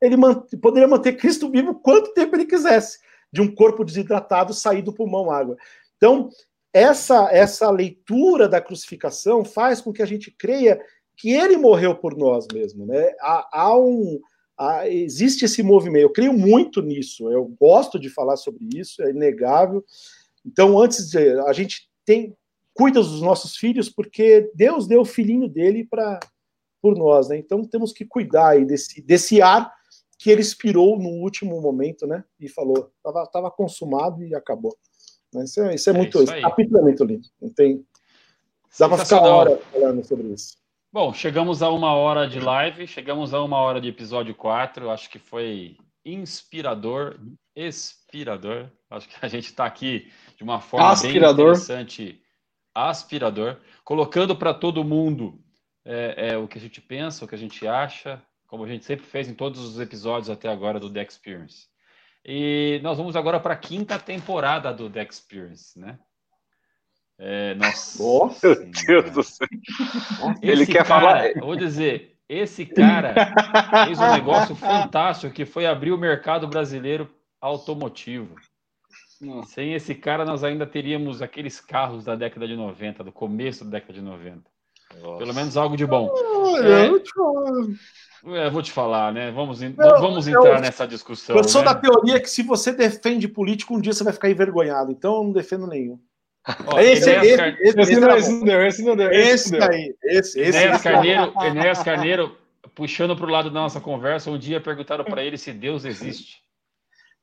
[0.00, 2.98] ele man, poderia manter Cristo vivo quanto tempo ele quisesse,
[3.32, 5.56] de um corpo desidratado sair do pulmão água.
[5.96, 6.30] Então,
[6.72, 10.80] essa, essa leitura da crucificação faz com que a gente creia
[11.16, 12.86] que ele morreu por nós mesmo.
[12.86, 13.12] Né?
[13.20, 14.20] Há, há um,
[14.58, 16.02] ah, existe esse movimento.
[16.02, 17.30] Eu creio muito nisso.
[17.30, 19.84] Eu gosto de falar sobre isso, é inegável.
[20.44, 22.36] Então, antes de a gente tem
[22.74, 26.18] cuida dos nossos filhos porque Deus deu o filhinho dele para
[26.80, 27.36] por nós, né?
[27.36, 29.70] Então temos que cuidar desse desse ar
[30.18, 32.24] que ele expirou no último momento, né?
[32.38, 34.74] E falou, estava tava consumado e acabou.
[35.34, 37.28] Isso é, isso é, é muito, isso capítulo é muito lindo.
[37.40, 37.86] Não tem,
[38.78, 40.58] dá para ficar hora falando sobre isso.
[40.92, 44.90] Bom, chegamos a uma hora de live, chegamos a uma hora de episódio 4.
[44.90, 47.16] Acho que foi inspirador,
[47.54, 48.68] inspirador.
[48.90, 51.36] Acho que a gente está aqui de uma forma aspirador.
[51.36, 52.20] bem interessante,
[52.74, 55.38] aspirador, colocando para todo mundo
[55.84, 58.84] é, é, o que a gente pensa, o que a gente acha, como a gente
[58.84, 61.68] sempre fez em todos os episódios até agora do The Experience.
[62.24, 65.98] E nós vamos agora para a quinta temporada do The Experience, né?
[67.18, 68.02] É, nossa,
[68.42, 69.48] meu Deus do céu.
[70.42, 71.34] Ele quer cara, falar.
[71.38, 73.14] Vou dizer, esse cara
[73.86, 78.36] fez um negócio fantástico que foi abrir o mercado brasileiro automotivo.
[79.44, 83.72] Sem esse cara, nós ainda teríamos aqueles carros da década de 90, do começo da
[83.72, 84.50] década de 90.
[84.98, 85.18] Nossa.
[85.18, 86.12] Pelo menos algo de bom.
[86.62, 87.66] é, eu te falar.
[88.36, 89.30] É, vou te falar, né?
[89.30, 91.36] Vamos, eu, vamos entrar eu, nessa discussão.
[91.36, 91.68] Eu sou né?
[91.68, 94.92] da teoria que se você defende político, um dia você vai ficar envergonhado.
[94.92, 95.98] Então eu não defendo nenhum.
[96.66, 99.10] Ó, esse, esse, esse, esse, não, esse, não, deu, esse não deu.
[99.10, 100.58] Esse, esse aí, esse, esse.
[100.58, 102.36] Enéas Carneiro, Enéas Carneiro,
[102.74, 106.42] puxando para o lado da nossa conversa, um dia perguntaram para ele se Deus existe.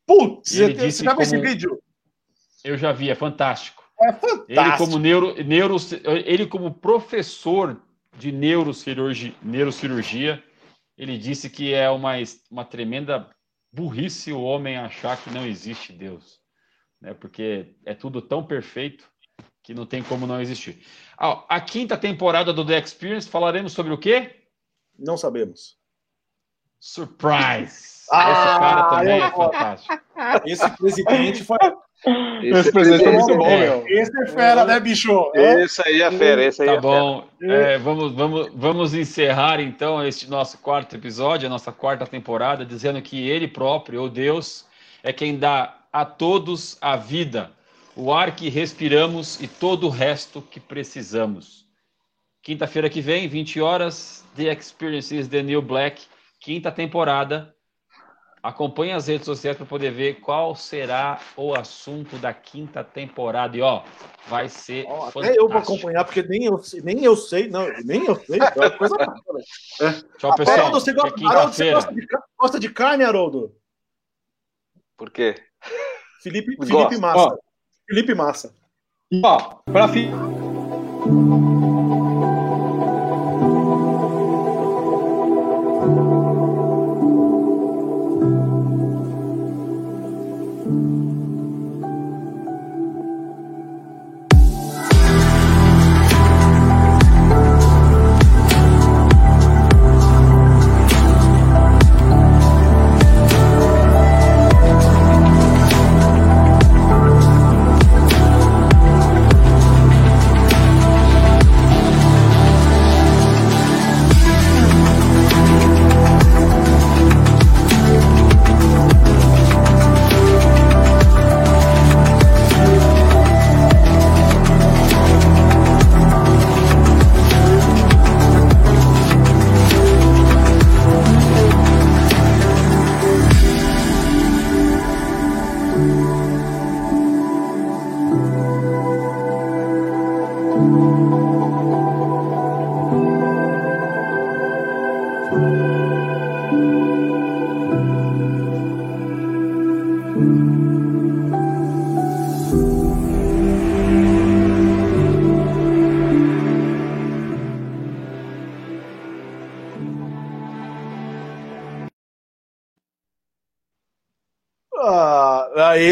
[0.06, 1.80] Putz, você já viu esse vídeo?
[2.64, 3.84] Eu já vi, é fantástico.
[4.00, 4.46] É fantástico.
[4.48, 5.76] Ele como, neuro, neuro,
[6.26, 7.82] ele como professor
[8.18, 10.44] de neurocirurgia, neurocirurgia,
[10.98, 12.14] ele disse que é uma,
[12.50, 13.30] uma tremenda
[13.72, 16.40] burrice o homem achar que não existe Deus
[17.02, 17.14] né?
[17.14, 19.10] Porque é tudo tão perfeito
[19.64, 20.86] que não tem como não existir.
[21.18, 24.48] Ah, a quinta temporada do The Experience falaremos sobre o quê?
[24.98, 25.78] Não sabemos.
[26.80, 28.06] Surprise!
[28.12, 30.02] Ah, Esse cara também é fantástico.
[30.46, 31.58] Esse presidente foi.
[32.44, 33.60] Esse, esse presidente foi muito bom, é.
[33.60, 33.86] meu.
[33.88, 35.32] Esse é fera, né, bicho?
[35.34, 37.28] Esse aí é fera, esse aí tá é bom.
[37.42, 43.02] É, vamos, vamos, vamos encerrar então este nosso quarto episódio, a nossa quarta temporada, dizendo
[43.02, 44.66] que ele próprio, ou Deus,
[45.02, 47.52] é quem dá a todos a vida,
[47.96, 51.66] o ar que respiramos e todo o resto que precisamos.
[52.44, 56.04] Quinta-feira que vem, 20 horas, The Experience is the New Black,
[56.40, 57.54] quinta temporada.
[58.48, 63.58] Acompanhe as redes sociais para poder ver qual será o assunto da quinta temporada.
[63.58, 63.84] E ó,
[64.30, 64.86] vai ser.
[64.88, 68.40] Oh, até eu vou acompanhar, porque nem eu, nem eu sei, não, nem eu sei.
[68.40, 69.92] É coisa é.
[70.18, 70.58] Tchau, pessoal.
[70.60, 72.08] Haroldo, você, gosta, Haroldo, você gosta, de,
[72.40, 73.54] gosta de carne, Haroldo?
[74.96, 75.36] Por quê?
[76.24, 77.20] Felipe, Felipe Massa.
[77.20, 77.38] Ó.
[77.86, 78.56] Felipe Massa.
[79.26, 80.08] Ó, pra fi...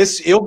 [0.06, 0.40] esse eu